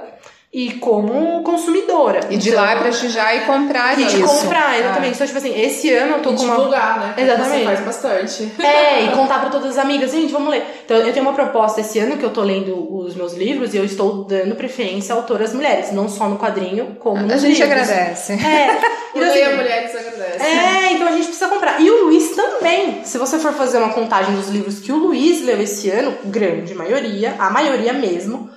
[0.58, 2.22] e como consumidora.
[2.30, 4.16] E de Então, lá prestigiar e comprar e isso.
[4.16, 5.12] de comprar, exatamente.
[5.12, 5.16] Ah.
[5.16, 6.56] Então, tipo assim, esse ano eu tô E com uma.
[6.56, 7.14] divulgar, né?
[7.18, 7.60] Exatamente.
[7.60, 8.52] Você faz bastante.
[8.64, 10.64] É, e contar pra todas as amigas, gente, vamos ler.
[10.86, 13.78] Então, eu tenho uma proposta esse ano que eu tô lendo os meus livros e
[13.78, 17.62] eu estou dando preferência a autoras mulheres, não só no quadrinho, como nos A gente
[17.62, 17.90] livros.
[17.90, 18.34] agradece.
[18.34, 18.80] É.
[19.16, 20.44] Então, assim, Mulheres agradece.
[20.44, 21.80] é, então a gente precisa comprar.
[21.80, 23.00] E o Luiz também.
[23.06, 26.76] Se você for fazer uma contagem dos livros que o Luiz leu esse ano, grande
[26.76, 28.50] maioria, a maioria mesmo,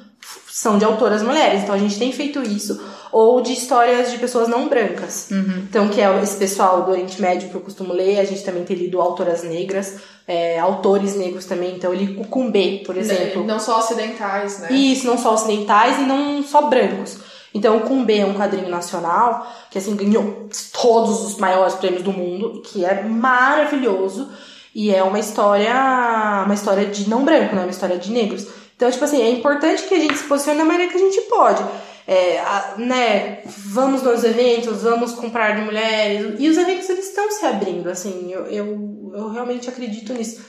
[0.59, 1.63] são de autoras mulheres.
[1.63, 2.81] Então a gente tem feito isso.
[3.13, 5.29] Ou de histórias de pessoas não brancas.
[5.61, 8.19] Então, que é esse pessoal do Oriente Médio que eu costumo ler.
[8.19, 11.77] A gente também tem lido autoras negras, é, autores negros também.
[11.77, 13.45] Então, ele o Kumbê, por exemplo.
[13.45, 14.73] Não só ocidentais, né?
[14.73, 17.19] Isso, não só ocidentais e não só brancos.
[17.55, 22.13] Então, o Kumbê é um quadrinho nacional que, assim, ganhou todos os maiores prêmios do
[22.13, 24.29] mundo, que é maravilhoso.
[24.75, 27.63] E é uma história, uma história de não branco, né?
[27.63, 28.58] Uma história de negros.
[28.79, 31.21] Então, tipo assim, é importante que a gente se posicione da maneira que a gente
[31.23, 31.65] pode.
[32.07, 36.37] É, a- né, vamos nos eventos, vamos comprar de mulheres.
[36.39, 38.33] E os eventos, eles estão se abrindo, assim.
[38.33, 40.41] Eu, eu, eu realmente acredito nisso.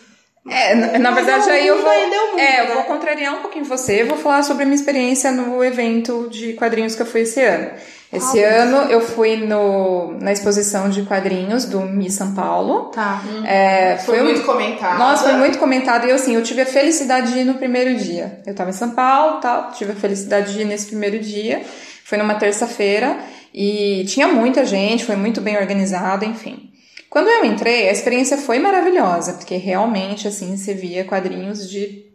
[0.47, 1.91] É, na, na verdade, aí eu vou.
[1.91, 2.73] é o mundo, é, eu né?
[2.75, 4.03] vou contrariar um pouquinho você.
[4.03, 7.41] Eu vou falar sobre a minha experiência no evento de quadrinhos que eu fui esse
[7.41, 7.71] ano.
[8.11, 12.85] Esse Ah, ano eu fui no, na exposição de quadrinhos do Miss São Paulo.
[12.85, 13.21] Tá.
[13.45, 14.97] É, Foi, um- muito comentado.
[14.97, 17.95] Nossa, foi muito comentado e eu, assim, eu tive a felicidade de ir no primeiro
[17.95, 18.41] dia.
[18.47, 21.61] Eu tava em São Paulo, tal, tive a felicidade de ir nesse primeiro dia.
[22.03, 23.15] Foi numa terça-feira
[23.53, 26.71] e tinha muita gente, foi muito bem organizado, enfim.
[27.11, 32.08] Quando eu entrei, a experiência foi maravilhosa, porque realmente, assim, você via quadrinhos de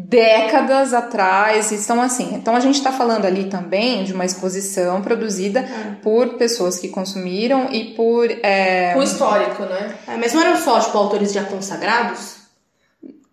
[0.00, 2.32] décadas atrás, e estão assim.
[2.36, 5.64] Então a gente está falando ali também de uma exposição produzida
[6.04, 9.96] por pessoas que consumiram e por é, histórico, né?
[10.06, 12.37] É, mas não eram só, tipo, autores já consagrados?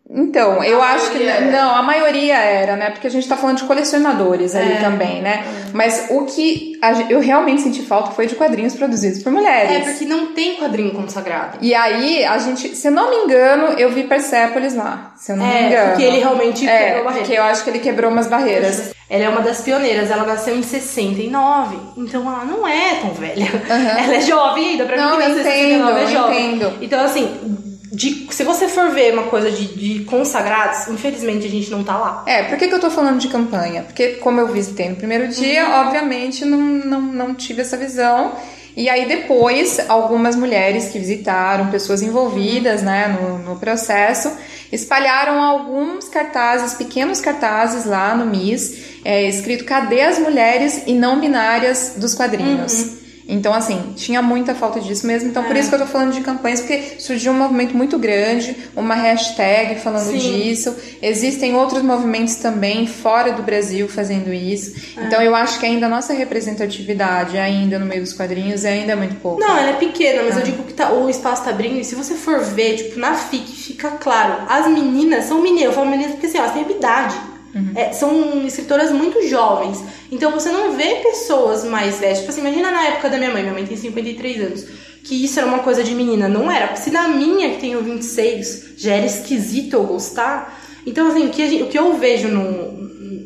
[0.07, 1.41] Então, eu A acho que era.
[1.51, 2.91] não, a maioria era, né?
[2.91, 4.75] Porque a gente tá falando de colecionadores ali É.
[4.75, 5.43] também, né?
[5.73, 9.71] Mas o que a eu realmente senti falta foi de quadrinhos produzidos por mulheres.
[9.71, 11.57] É, porque não tem quadrinho consagrado.
[11.59, 15.11] E aí, a gente, se eu não me engano, eu vi Persepolis lá.
[15.17, 15.89] Se eu não me É, engano.
[15.89, 17.25] porque ele realmente é, quebrou a barreira.
[17.27, 18.93] porque eu acho que ele quebrou umas barreiras.
[19.09, 23.47] Ela é uma das pioneiras, ela nasceu em 69, então ela não é tão velha.
[23.69, 26.45] Ela é jovem ainda, pra Não, mim que nasceu em 69 é entendo, jovem.
[26.55, 26.73] entendo.
[26.81, 27.57] Então, assim,
[27.95, 31.97] de- se você for ver uma coisa de, de consagrados, infelizmente a gente não tá
[31.97, 32.23] lá.
[32.27, 33.83] É, por que, que eu tô falando de campanha?
[33.83, 35.73] Porque como eu visitei no primeiro dia, Uhum.
[35.81, 38.33] obviamente não, não, não tive essa visão.
[38.77, 44.29] E aí depois, algumas mulheres que visitaram, pessoas envolvidas né, no, no processo,
[44.69, 51.21] espalharam alguns cartazes, pequenos cartazes lá no MIS, é, escrito Cadê as mulheres e não
[51.21, 53.04] binárias dos quadrinhos?
[53.27, 55.29] Então, assim, tinha muita falta disso mesmo.
[55.29, 55.59] Então, por É.
[55.59, 59.79] isso que eu tô falando de campanhas, porque surgiu um movimento muito grande, uma hashtag
[59.79, 60.17] falando Sim.
[60.17, 60.75] disso.
[61.01, 64.75] Existem outros movimentos também fora do Brasil fazendo isso.
[64.99, 65.05] É.
[65.05, 68.95] Então, eu acho que ainda a nossa representatividade ainda no meio dos quadrinhos é ainda
[68.95, 69.39] muito pouco.
[69.39, 70.45] Não, ela é pequena, mas eu Ah.
[70.45, 71.79] digo que tá, o espaço tá abrindo.
[71.79, 74.43] E se você for ver, tipo, na FIC, fica claro.
[74.47, 75.65] As meninas são meninas.
[75.65, 77.15] Eu falo meninas porque assim, elas têm habilidade.
[77.55, 77.71] Uhum.
[77.73, 79.81] É, são escritoras muito jovens.
[80.11, 82.19] Então você não vê pessoas mais velhas.
[82.19, 83.41] Tipo assim, imagina na época da minha mãe.
[83.43, 84.65] Minha mãe tem 53 anos.
[85.03, 86.27] Que isso era uma coisa de menina.
[86.27, 86.75] Não era.
[86.75, 90.61] Se na minha, que tenho 26, já era esquisito eu gostar.
[90.85, 92.75] Então, assim, o que, gente- o que eu vejo no,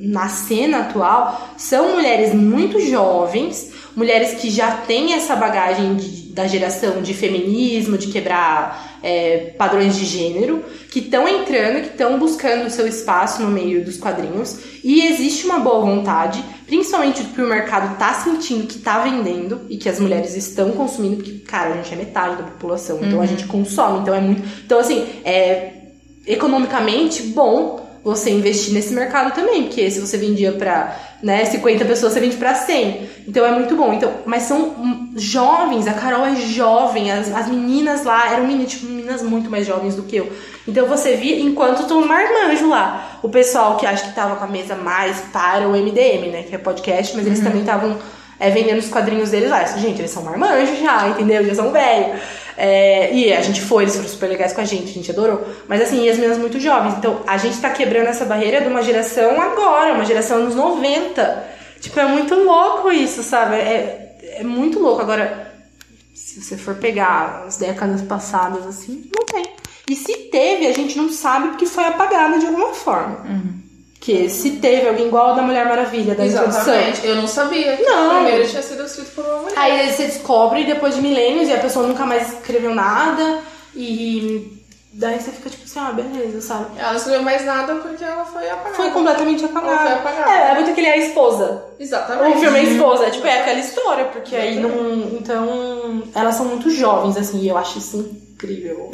[0.09, 6.47] na cena atual são mulheres muito jovens, mulheres que já têm essa bagagem de- da
[6.47, 10.61] geração de feminismo, de quebrar é, padrões de gênero,
[10.91, 14.59] que estão entrando, que estão buscando o seu espaço no meio dos quadrinhos.
[14.83, 19.77] E existe uma boa vontade, principalmente porque o mercado tá sentindo que tá vendendo e
[19.77, 23.25] que as mulheres estão consumindo, porque, cara, a gente é metade da população, então a
[23.25, 24.43] gente consome, então é muito.
[24.65, 25.71] Então, assim, é
[26.27, 32.13] economicamente bom você investir nesse mercado também, porque se você vendia pra né, 50 pessoas,
[32.13, 33.09] você vende pra 100.
[33.27, 33.93] Então é muito bom.
[33.93, 38.71] Então, mas são hum, jovens, a Carol é jovem, as, as meninas lá eram meninas,
[38.71, 40.31] tipo, meninas muito mais jovens do que eu.
[40.67, 44.47] Então você via, enquanto tô marmanjo lá, o pessoal que acho que tava com a
[44.47, 47.97] mesa mais para o MDM, né, que é podcast, mas eles também estavam
[48.39, 49.63] é, vendendo os quadrinhos deles lá.
[49.65, 51.43] Gente, eles são marmanjos já, entendeu?
[51.45, 52.19] Já são velhos.
[52.61, 55.47] É, e a gente foi, eles foram super legais com a gente, a gente adorou.
[55.65, 56.95] Mas assim, e as meninas muito jovens.
[56.97, 61.47] Então a gente tá quebrando essa barreira de uma geração agora, uma geração anos 90.
[61.79, 63.55] Tipo, é muito louco isso, sabe?
[63.55, 65.01] É, é muito louco.
[65.01, 65.53] Agora,
[66.13, 69.53] se você for pegar as décadas passadas, assim, não tem.
[69.89, 73.25] E se teve, a gente não sabe porque foi apagada de alguma forma.
[73.99, 76.73] Que se teve alguém igual a da Mulher Maravilha, da introdução.
[76.73, 77.05] Exatamente.
[77.05, 78.07] Eu não sabia que Não.
[78.07, 79.53] o primeiro tinha sido escrito por uma mulher.
[79.57, 83.39] Aí você descobre depois de milênios e a pessoa nunca mais escreveu nada.
[83.75, 84.57] E
[84.93, 86.77] daí você fica tipo assim, ah, beleza, sabe?
[86.77, 88.75] Ela não escreveu mais nada porque ela foi apagada.
[88.75, 89.89] Foi completamente apagada.
[89.89, 90.31] Ela foi apagada.
[90.31, 91.65] É, é muito que ele é a esposa.
[91.77, 92.37] Exatamente.
[92.37, 95.17] O filme é a esposa, é tipo, é aquela história, porque aí não.
[95.19, 96.03] Então.
[96.15, 98.91] Elas são muito jovens, assim, e eu acho isso incrível.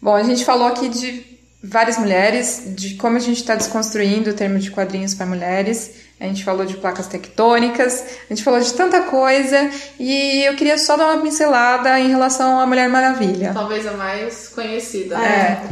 [0.00, 1.29] Bom, a gente falou aqui de
[1.62, 5.92] várias mulheres, de como a gente está desconstruindo o termo de quadrinhos para mulheres.
[6.18, 10.76] A gente falou de placas tectônicas, a gente falou de tanta coisa e eu queria
[10.76, 13.52] só dar uma pincelada em relação à Mulher Maravilha.
[13.54, 15.16] Talvez a mais conhecida.
[15.16, 15.62] É.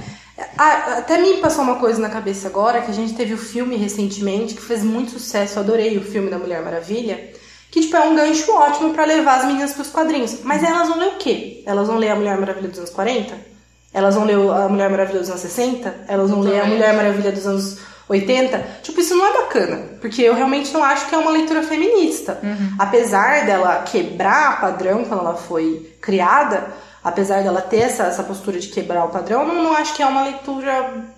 [0.56, 3.76] Ah, até me passou uma coisa na cabeça agora, que a gente teve o filme
[3.76, 7.32] recentemente, que fez muito sucesso, eu adorei o filme da Mulher Maravilha,
[7.70, 10.38] que tipo, é um gancho ótimo pra levar as meninas pros quadrinhos.
[10.44, 11.62] Mas elas vão ler o quê?
[11.66, 13.57] Elas vão ler a Mulher Maravilha dos anos 40?
[13.92, 15.94] Elas vão ler a Mulher Maravilha dos anos 60?
[16.08, 16.64] Elas vão ler a.
[16.66, 17.78] Mulher Maravilha dos anos
[18.08, 18.58] 80?
[18.82, 22.38] Tipo, isso não é bacana, porque eu realmente não acho que é uma leitura feminista.
[22.78, 26.66] Apesar dela quebrar padrão quando ela foi criada,
[27.02, 30.02] apesar dela ter essa, essa postura de quebrar o padrão, eu não, não acho que
[30.02, 31.17] é uma leitura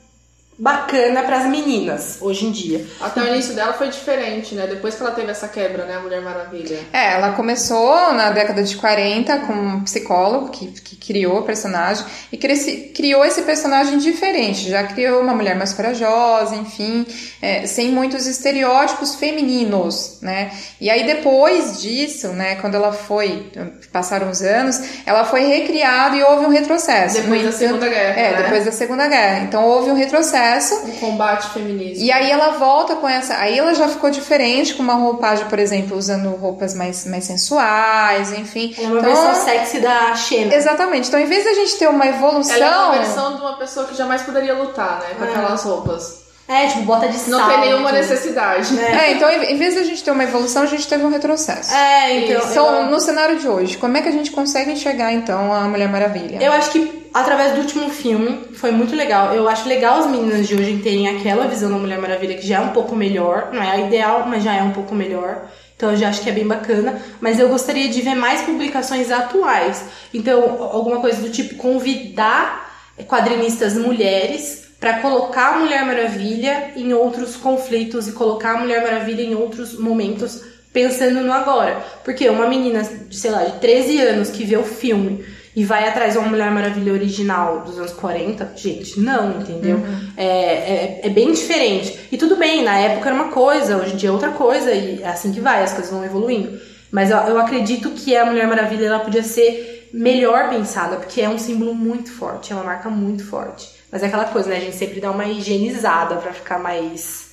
[0.61, 2.87] bacana pras meninas hoje em dia.
[3.01, 4.67] Até o início dela foi diferente, né?
[4.67, 5.97] Depois que ela teve essa quebra, né?
[5.97, 6.79] A Mulher Maravilha.
[6.93, 12.05] É, ela começou na década de 40 com um psicólogo que, que criou o personagem
[12.31, 14.69] e cresci- criou esse personagem diferente.
[14.69, 17.07] Já criou uma mulher mais corajosa, enfim,
[17.41, 20.51] é, sem muitos estereótipos femininos, né?
[20.79, 23.51] E aí depois disso, né, quando ela foi,
[23.91, 27.15] passaram os anos, ela foi recriada e houve um retrocesso.
[27.23, 28.43] Depois No da entanto- Segunda Guerra, É, né?
[28.43, 29.39] depois da Segunda Guerra.
[29.45, 30.50] Então houve um retrocesso.
[30.85, 32.03] Um combate feminista.
[32.03, 33.35] E aí ela volta com essa.
[33.37, 38.33] Aí ela já ficou diferente, com uma roupagem, por exemplo, usando roupas mais, mais sensuais,
[38.33, 38.75] enfim.
[38.79, 40.55] É uma Então, versão sexy da Xena.
[40.55, 41.09] Exatamente.
[41.09, 42.55] Então, em vez da gente ter uma evolução.
[42.57, 45.15] Ela é uma versão de uma pessoa que jamais poderia lutar, né?
[45.19, 45.29] Com É.
[45.29, 46.20] aquelas roupas.
[46.51, 47.53] É, tipo, bota de Não salto.
[47.53, 48.77] tem nenhuma necessidade.
[48.81, 51.73] É, então, em vez da gente ter uma evolução, a gente teve um retrocesso.
[51.73, 52.39] É, então.
[52.41, 52.51] Isso.
[52.51, 55.89] Então, no cenário de hoje, como é que a gente consegue enxergar, então, a Mulher
[55.89, 56.39] Maravilha?
[56.43, 59.33] Eu acho que através do último filme foi muito legal.
[59.33, 62.57] Eu acho legal as meninas de hoje terem aquela visão da Mulher Maravilha que já
[62.57, 63.51] é um pouco melhor.
[63.53, 65.43] Não é a ideal, mas já é um pouco melhor.
[65.77, 67.01] Então eu já acho que é bem bacana.
[67.21, 69.85] Mas eu gostaria de ver mais publicações atuais.
[70.13, 72.69] Então, alguma coisa do tipo convidar
[73.07, 79.23] quadrinistas mulheres para colocar a Mulher Maravilha em outros conflitos e colocar a Mulher Maravilha
[79.23, 81.85] em outros momentos pensando no agora.
[82.03, 85.23] Porque uma menina, de, sei lá, de 13 anos que vê o filme
[85.55, 89.81] e vai atrás de uma Mulher Maravilha original dos anos 40, gente, não, entendeu?
[90.17, 91.99] É, é, é bem diferente.
[92.11, 95.03] E tudo bem, na época era uma coisa, hoje em dia é outra coisa, e
[95.03, 96.59] é assim que vai, as coisas vão evoluindo.
[96.91, 101.29] Mas eu, eu acredito que a Mulher Maravilha ela podia ser melhor pensada, porque é
[101.29, 103.80] um símbolo muito forte, é uma marca muito forte.
[103.91, 104.57] Mas é aquela coisa, né?
[104.57, 107.31] A gente sempre dá uma higienizada pra ficar mais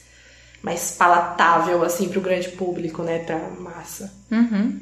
[0.62, 4.12] mais palatável assim pro grande público, né, pra massa.
[4.30, 4.80] Uhum.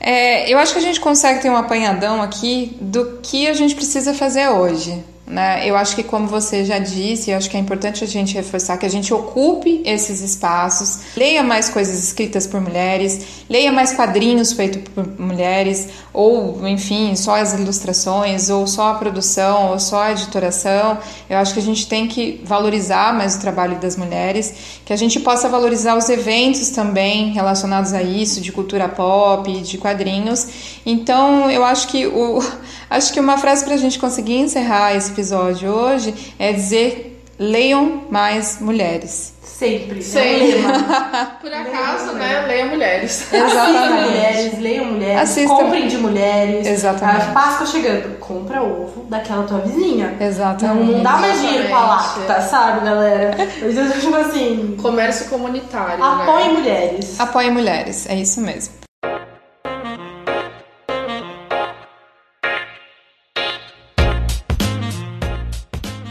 [0.00, 3.74] É, eu acho que a gente consegue ter um apanhadão aqui do que a gente
[3.74, 5.04] precisa fazer hoje.
[5.28, 5.68] Né?
[5.68, 8.78] Eu acho que, como você já disse, eu acho que é importante a gente reforçar
[8.78, 14.54] que a gente ocupe esses espaços, leia mais coisas escritas por mulheres, leia mais quadrinhos
[14.54, 20.12] feitos por mulheres, ou, enfim, só as ilustrações, ou só a produção, ou só a
[20.12, 20.96] editoração.
[21.28, 24.96] Eu acho que a gente tem que valorizar mais o trabalho das mulheres, que a
[24.96, 30.46] gente possa valorizar os eventos também relacionados a isso, de cultura pop, de quadrinhos.
[30.86, 32.42] Então, eu acho que o
[32.90, 38.04] Acho que uma frase para a gente conseguir encerrar esse episódio hoje é dizer: leiam
[38.08, 39.34] mais mulheres.
[39.42, 40.00] Sempre.
[40.00, 40.62] Sempre.
[41.42, 42.46] Por acaso, né?
[42.46, 43.32] Leiam mulheres.
[43.32, 44.04] Exatamente.
[44.04, 45.48] mulheres, leiam mulheres, Assista.
[45.48, 46.64] comprem de mulheres.
[46.64, 47.30] Exatamente.
[47.30, 50.16] A Páscoa chegando, compra ovo daquela tua vizinha.
[50.20, 50.86] Exatamente.
[50.86, 53.36] Não, não dá mais dinheiro pra lacta, sabe, galera?
[53.60, 54.76] Eu tipo assim.
[54.80, 56.04] Comércio comunitário.
[56.04, 56.52] Apoie né?
[56.52, 57.18] mulheres.
[57.18, 58.77] Apoie mulheres, é isso mesmo.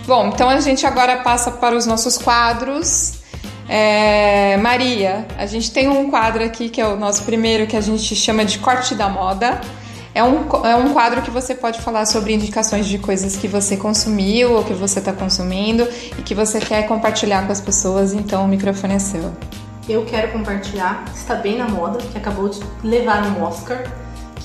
[0.08, 3.16] Bom, então a gente agora passa para os nossos quadros.
[3.68, 7.82] É, Maria, a gente tem um quadro aqui que é o nosso primeiro que a
[7.82, 9.60] gente chama de corte da moda.
[10.16, 13.76] É um, é um quadro que você pode falar sobre indicações de coisas que você
[13.76, 15.86] consumiu ou que você está consumindo
[16.18, 19.34] e que você quer compartilhar com as pessoas, então o microfone é seu.
[19.89, 23.84] Eu quero compartilhar, está bem na moda, que acabou de levar um Oscar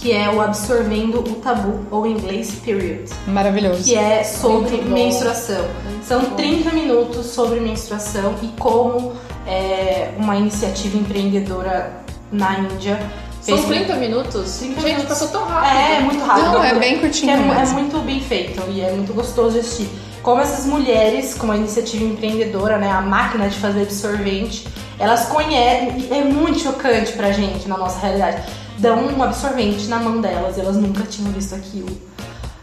[0.03, 3.09] que é o Absorvendo o Tabu, ou em inglês Period.
[3.29, 3.85] Maravilhoso.
[3.85, 5.65] Que é sobre menstruação.
[6.03, 9.13] São 30 minutos sobre menstruação e como
[9.47, 12.99] é, uma iniciativa empreendedora na Índia
[13.41, 14.59] são 30 minutos?
[14.59, 15.05] 30 Gente, minutos.
[15.05, 15.77] passou tão rápido.
[15.77, 16.45] É, é muito rápido.
[16.45, 17.33] Não, é bem curtinho.
[17.33, 19.89] É, é, muito bem feito e é muito gostoso de assistir.
[20.23, 26.07] Como essas mulheres, com uma iniciativa empreendedora, né, a máquina de fazer absorvente, elas conhecem,
[26.13, 28.45] é muito chocante pra gente na nossa realidade
[28.83, 31.89] dão um absorvente na mão delas, elas nunca tinham visto aquilo.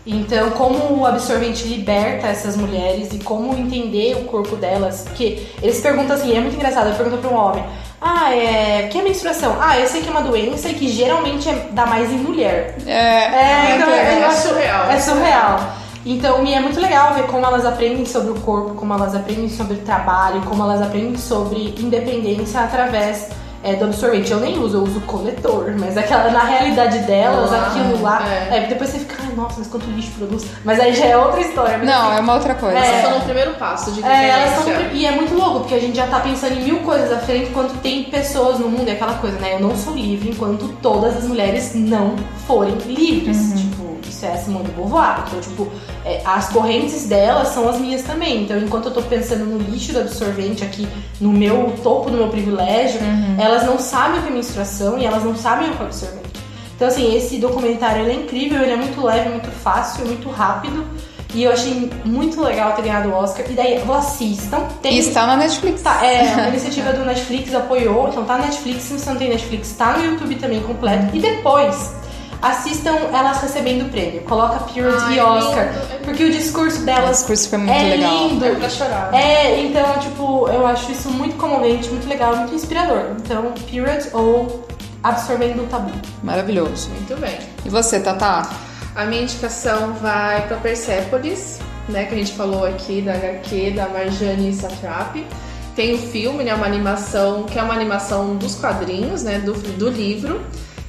[0.06, 5.80] Então, como o absorvente liberta essas mulheres e como entender o corpo delas, porque eles
[5.80, 7.64] perguntam assim, é muito engraçado, pergunta para um homem,
[8.02, 9.58] ah, é, que é menstruação?
[9.62, 12.76] Ah, eu sei que é uma doença e que geralmente é, dá mais em mulher.
[12.86, 14.90] É, é, então, é, é surreal.
[14.90, 15.74] É surreal.
[16.06, 19.50] Então, e é muito legal ver como elas aprendem sobre o corpo, como elas aprendem
[19.50, 23.30] sobre trabalho, como elas aprendem sobre independência através
[23.64, 24.32] é, do absorvente.
[24.32, 28.26] Eu nem uso, eu uso coletor, mas aquela, na realidade delas, ah, aquilo lá.
[28.28, 28.58] É.
[28.58, 28.68] é.
[28.68, 30.46] depois você fica, ai, nossa, mas quanto lixo produz.
[30.64, 31.78] Mas aí já é outra história.
[31.80, 32.78] Não, assim, é uma outra coisa.
[32.78, 35.80] É, só no primeiro passo de é, elas são, E é muito louco, porque a
[35.80, 38.88] gente já tá pensando em mil coisas à frente enquanto tem pessoas no mundo.
[38.90, 39.56] É aquela coisa, né?
[39.56, 42.16] Eu não sou livre enquanto todas as mulheres não
[42.48, 43.38] forem livres.
[43.38, 43.56] Uhum.
[43.56, 43.69] Tipo,
[44.08, 45.26] isso é a Simone de Beauvoir.
[45.28, 45.68] Então, tipo,
[46.06, 48.44] é, as correntes delas são as minhas também.
[48.44, 50.88] Então, enquanto eu tô pensando no lixo do absorvente aqui,
[51.20, 53.36] no meu topo do meu privilégio, uhum.
[53.38, 56.30] elas não sabem o que é menstruação e elas não sabem o que é absorvente.
[56.76, 60.86] Então, assim, esse documentário é incrível, ele é muito leve, muito fácil, muito rápido.
[61.34, 63.46] E eu achei muito legal ter ganhado o Oscar.
[63.50, 64.62] E daí, assistam.
[64.82, 64.96] Tem...
[64.96, 65.82] E está na Netflix.
[65.82, 68.08] Tá, é, a iniciativa do Netflix apoiou.
[68.10, 71.16] Então tá na Netflix, se você não tem Netflix, tá no YouTube também completo.
[71.16, 71.94] E depois,
[72.42, 74.22] assistam elas recebendo o prêmio.
[74.22, 75.66] Coloca Period Ai, e Oscar.
[75.66, 76.06] Lindo.
[76.06, 77.10] Porque o discurso delas.
[77.10, 78.28] O discurso foi muito é legal.
[78.28, 78.46] Lindo.
[78.46, 79.14] É pra chorar.
[79.14, 83.16] É, então, tipo, eu acho isso muito comovente, muito legal, muito inspirador.
[83.18, 84.68] Então, Period ou
[85.04, 85.92] Absorvendo o Tabu.
[86.24, 86.90] Maravilhoso.
[86.90, 87.38] Muito bem.
[87.64, 88.50] E você, Tata?
[88.96, 92.06] A minha indicação vai pra Persepolis, né?
[92.06, 95.26] Que a gente falou aqui da HQ da Marjane Satrap.
[95.74, 96.54] Tem o filme, né?
[96.54, 99.40] Uma animação que é uma animação dos quadrinhos, né?
[99.40, 100.42] Do, do livro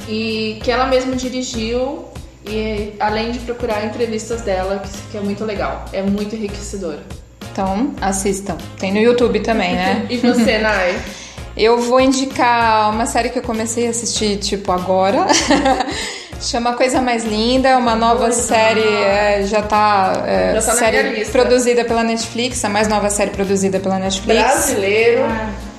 [0.08, 2.04] e que ela mesma dirigiu
[2.46, 6.96] e além de procurar entrevistas dela, que, que é muito legal, é muito enriquecedor.
[7.52, 8.56] Então, assistam.
[8.78, 10.06] Tem no YouTube também, né?
[10.10, 10.98] e você, Nai?
[11.56, 15.26] Eu vou indicar uma série que eu comecei a assistir, tipo, agora.
[16.40, 18.40] Chama Coisa Mais Linda, uma nova Coisa.
[18.40, 23.30] série, é, já tá, é, já tá série produzida pela Netflix, a mais nova série
[23.30, 24.40] produzida pela Netflix.
[24.40, 25.24] Brasileiro.
[25.24, 25.69] Ah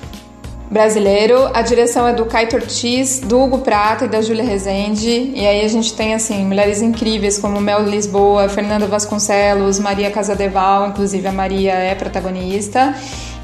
[0.72, 1.50] brasileiro.
[1.52, 5.30] A direção é do Caio Ortiz, do Hugo Prata e da Júlia Rezende.
[5.34, 10.88] E aí a gente tem, assim, mulheres incríveis como Mel Lisboa, Fernanda Vasconcelos, Maria Casadeval,
[10.88, 12.94] inclusive a Maria é protagonista.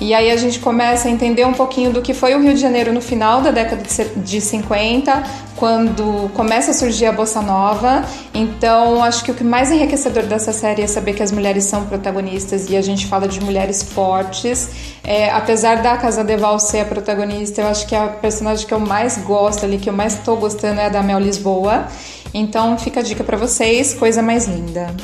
[0.00, 2.60] E aí a gente começa a entender um pouquinho do que foi o Rio de
[2.60, 3.82] Janeiro no final da década
[4.16, 5.24] de 50,
[5.56, 8.04] quando começa a surgir a bossa nova.
[8.32, 11.84] Então, acho que o que mais enriquecedor dessa série é saber que as mulheres são
[11.86, 14.70] protagonistas e a gente fala de mulheres fortes.
[15.02, 18.80] É, apesar da Casa Deval ser a protagonista, eu acho que a personagem que eu
[18.80, 21.88] mais gosto ali, que eu mais estou gostando é a da Mel Lisboa.
[22.32, 24.94] Então, fica a dica para vocês, coisa mais linda.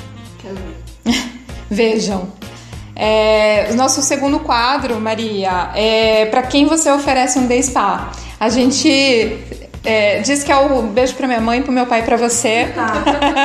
[1.68, 2.28] Vejam.
[2.96, 8.10] É, o nosso segundo quadro, Maria, é para quem você oferece um day spa.
[8.38, 9.38] A gente
[9.86, 12.72] É, diz que é o beijo pra minha mãe, pro meu pai e pra você.
[12.74, 12.90] Tá.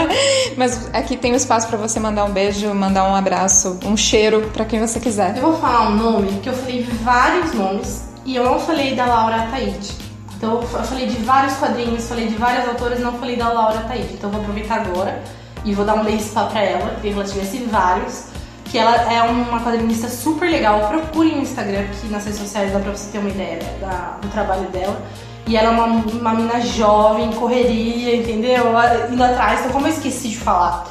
[0.55, 4.49] Mas aqui tem o espaço pra você mandar um beijo, mandar um abraço, um cheiro
[4.53, 5.35] pra quem você quiser.
[5.35, 9.05] Eu vou falar um nome, que eu falei vários nomes, e eu não falei da
[9.05, 9.91] Laura Ataíde.
[10.37, 14.13] Então eu falei de vários quadrinhos, falei de várias autoras, não falei da Laura Ataíde.
[14.13, 15.21] Então eu vou aproveitar agora
[15.65, 18.28] e vou dar um beijo spa pra ela, porque ela tivesse vários.
[18.69, 20.87] Que ela é uma quadrinista super legal.
[20.89, 24.27] Procure no Instagram, que nas redes sociais dá pra você ter uma ideia da, do
[24.29, 25.01] trabalho dela.
[25.47, 28.65] E ela é uma, uma mina jovem, correria, entendeu?
[29.11, 29.61] Indo atrás.
[29.61, 30.87] Então, como eu esqueci de falar?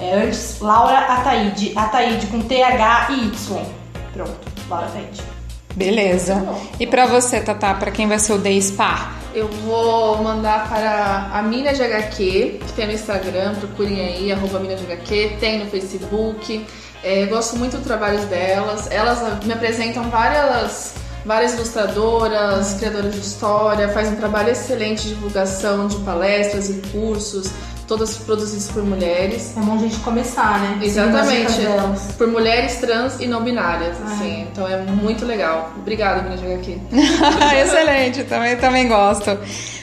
[0.00, 1.72] É, antes, Laura Ataíde.
[1.76, 3.62] Ataíde com T-H e Y.
[4.14, 4.38] Pronto,
[4.70, 5.20] Laura Ataíde.
[5.74, 6.44] Beleza.
[6.80, 9.12] E pra você, Tatá, pra quem vai ser o Day Spa?
[9.34, 14.58] Eu vou mandar para a Mina de HQ, que tem no Instagram, procurem aí, arroba
[14.58, 16.66] Mina de HQ, tem no Facebook.
[17.02, 18.88] É, eu gosto muito do trabalho delas.
[18.90, 20.94] Elas me apresentam várias,
[21.24, 27.50] várias ilustradoras, criadoras de história, fazem um trabalho excelente de divulgação de palestras e cursos,
[27.86, 29.54] todas produzidas por mulheres.
[29.56, 30.78] É bom a gente começar, né?
[30.82, 31.52] Exatamente.
[32.18, 34.42] Por mulheres trans e não binárias, Ah, assim.
[34.52, 35.70] Então é muito legal.
[35.78, 36.78] Obrigada, Mina de HQ.
[37.62, 39.38] Excelente, também, também gosto.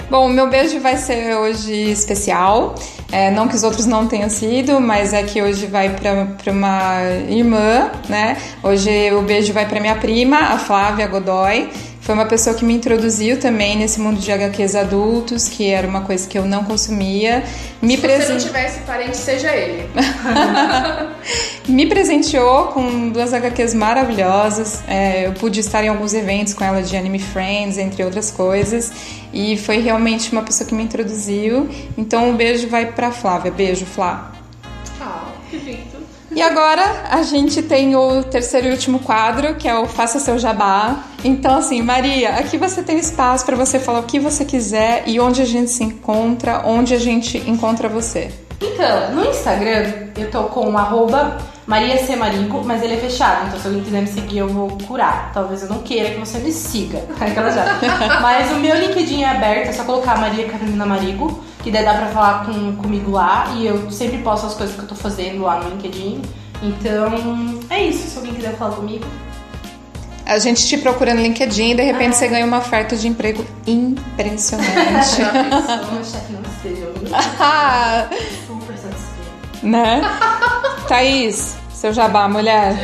[0.10, 2.76] Bom, o meu beijo vai ser hoje especial.
[3.12, 7.02] É, não que os outros não tenham sido, mas é que hoje vai para uma
[7.30, 8.38] irmã, né?
[8.64, 11.70] Hoje o beijo vai para minha prima, a Flávia Godoy.
[12.06, 16.02] Foi uma pessoa que me introduziu também nesse mundo de HQs adultos, que era uma
[16.02, 17.44] coisa que eu não consumia.
[17.82, 19.90] Me Se você não presen- tivesse parente, seja ele.
[21.68, 24.84] me presenteou com duas HQs maravilhosas.
[24.88, 28.92] É, eu pude estar em alguns eventos com ela de Anime Friends, entre outras coisas.
[29.34, 31.68] E foi realmente uma pessoa que me introduziu.
[31.98, 33.52] Então, um beijo vai pra Flávia.
[33.52, 34.32] Beijo, Flá.
[35.02, 35.85] Ah, que lindo.
[36.36, 40.38] E agora a gente tem o terceiro e último quadro, que é o Faça Seu
[40.38, 41.06] Jabá.
[41.24, 45.18] Então, assim, Maria, aqui você tem espaço para você falar o que você quiser e
[45.18, 48.30] onde a gente se encontra, onde a gente encontra você.
[48.62, 52.18] Então, no Instagram eu tô com arroba Maria C.
[52.18, 55.32] Marigo, mas ele é fechado, então se alguém quiser me seguir eu vou curar.
[55.34, 57.02] Talvez eu não queira que você me siga.
[57.20, 57.80] Aquela já.
[58.22, 61.96] mas o meu LinkedIn é aberto, é só colocar Maria Carolina Marigo, que daí dá
[61.96, 65.42] pra falar com, comigo lá e eu sempre posto as coisas que eu tô fazendo
[65.42, 66.22] lá no LinkedIn.
[66.62, 69.04] Então, é isso, se alguém quiser falar comigo.
[70.28, 73.44] A gente te procura no LinkedIn e de repente você ganha uma oferta de emprego
[73.66, 75.22] impressionante.
[77.40, 78.10] Ah,
[78.46, 79.66] Super satisfeito.
[79.66, 80.02] né?
[80.88, 82.76] Thaís, seu jabá, mulher.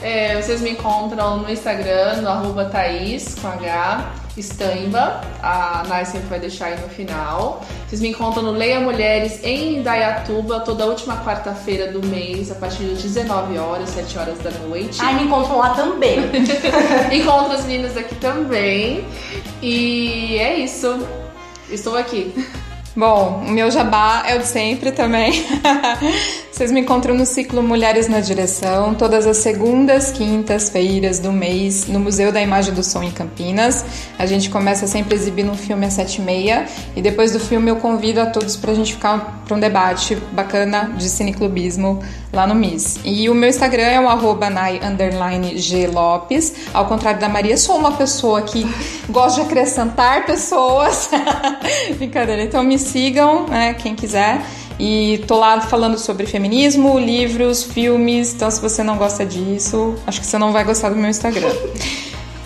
[0.00, 5.20] É, vocês me encontram no Instagram, no arroba Thaís, com H, Estamva.
[5.42, 7.64] A Nai sempre vai deixar aí no final.
[7.86, 12.84] Vocês me encontram no Leia Mulheres em Indaiatuba, toda última quarta-feira do mês, a partir
[12.84, 14.98] das 19 horas, 7 horas da noite.
[15.00, 16.18] Ai, me encontram lá também.
[17.12, 19.06] Encontro as meninas aqui também.
[19.62, 20.98] E é isso.
[21.70, 22.34] Estou aqui.
[22.96, 25.44] Bom, o meu jabá é o de sempre também.
[26.50, 32.00] Vocês me encontram no ciclo Mulheres na Direção, todas as segundas, quintas-feiras do mês, no
[32.00, 33.84] Museu da Imagem do Som em Campinas.
[34.18, 36.64] A gente começa sempre exibindo um filme às sete e meia
[36.96, 40.94] e depois do filme eu convido a todos pra gente ficar pra um debate bacana
[40.96, 42.02] de cineclubismo
[42.32, 43.00] lá no MIS.
[43.04, 44.48] E o meu Instagram é o arroba.
[46.72, 48.66] Ao contrário da Maria, sou uma pessoa que
[49.10, 51.10] gosta de acrescentar pessoas.
[51.98, 52.42] Brincadeira.
[52.42, 54.44] Então me sigam, né, quem quiser.
[54.78, 58.34] E tô lá falando sobre feminismo, livros, filmes.
[58.34, 61.50] Então se você não gosta disso, acho que você não vai gostar do meu Instagram.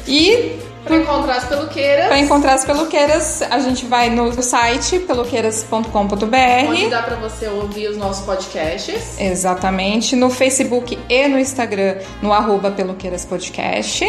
[0.07, 0.53] E
[0.91, 6.69] Para encontrar as peluqueiras, para encontrar as peluqueiras, a gente vai no site peluqueiras.com.br.
[6.69, 9.19] onde dá para você ouvir os nossos podcasts.
[9.21, 14.05] Exatamente, no Facebook e no Instagram, no arroba Peluqueiras Podcast.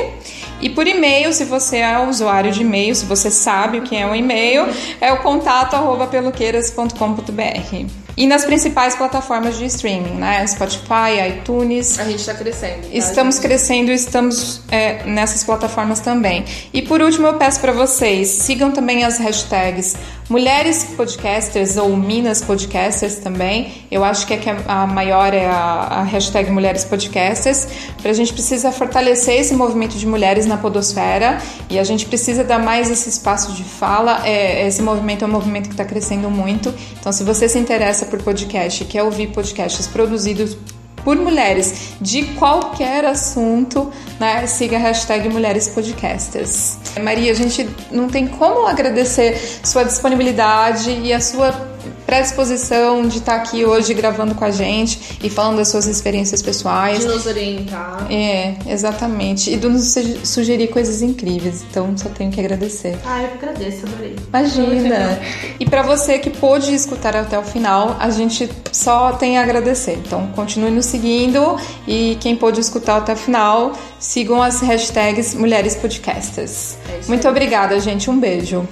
[0.59, 4.05] E por e-mail, se você é usuário de e-mail, se você sabe o que é
[4.05, 4.65] um e-mail,
[4.99, 8.01] é o contato arroba peluqueiras.com.br.
[8.22, 10.45] E nas principais plataformas de streaming, né?
[10.45, 11.98] Spotify, iTunes.
[11.98, 12.81] A gente tá crescendo.
[12.84, 13.48] tá, Estamos gente?
[13.48, 16.45] crescendo e estamos é, nessas plataformas também.
[16.72, 19.95] E por último, eu peço para vocês, sigam também as hashtags
[20.31, 23.85] Mulheres Podcasters ou Minas Podcasters também.
[23.91, 27.67] Eu acho que, é que a a maior é a, a hashtag Mulheres Podcasters.
[28.01, 31.37] Pra gente precisa fortalecer esse movimento de mulheres na podosfera
[31.69, 34.25] e a gente precisa dar mais esse espaço de fala.
[34.25, 36.73] É, esse movimento é um movimento que está crescendo muito.
[36.97, 40.55] Então, se você se interessa por podcast e quer ouvir podcasts produzidos
[41.03, 44.45] por mulheres de qualquer assunto, né?
[44.48, 46.78] Siga a hashtag Mulheres Podcasters.
[47.02, 51.70] Maria, a gente não tem como agradecer sua disponibilidade e a sua
[52.05, 56.99] predisposição de estar aqui hoje gravando com a gente e falando das suas experiências pessoais.
[56.99, 58.07] De nos orientar.
[58.11, 59.51] É, exatamente.
[59.51, 61.63] E de nos sugerir coisas incríveis.
[61.69, 62.97] Então, só tenho que agradecer.
[63.05, 64.15] Ah, eu agradeço, adorei.
[64.27, 65.19] Imagina.
[65.59, 69.99] E para você que pôde escutar até o final, a gente só tem a agradecer.
[70.05, 71.55] Então, continue nos seguindo
[71.87, 76.77] e quem pôde escutar até o final, sigam as hashtags Mulheres Podcasters.
[76.89, 78.09] É Muito obrigada, gente.
[78.09, 78.67] Um beijo.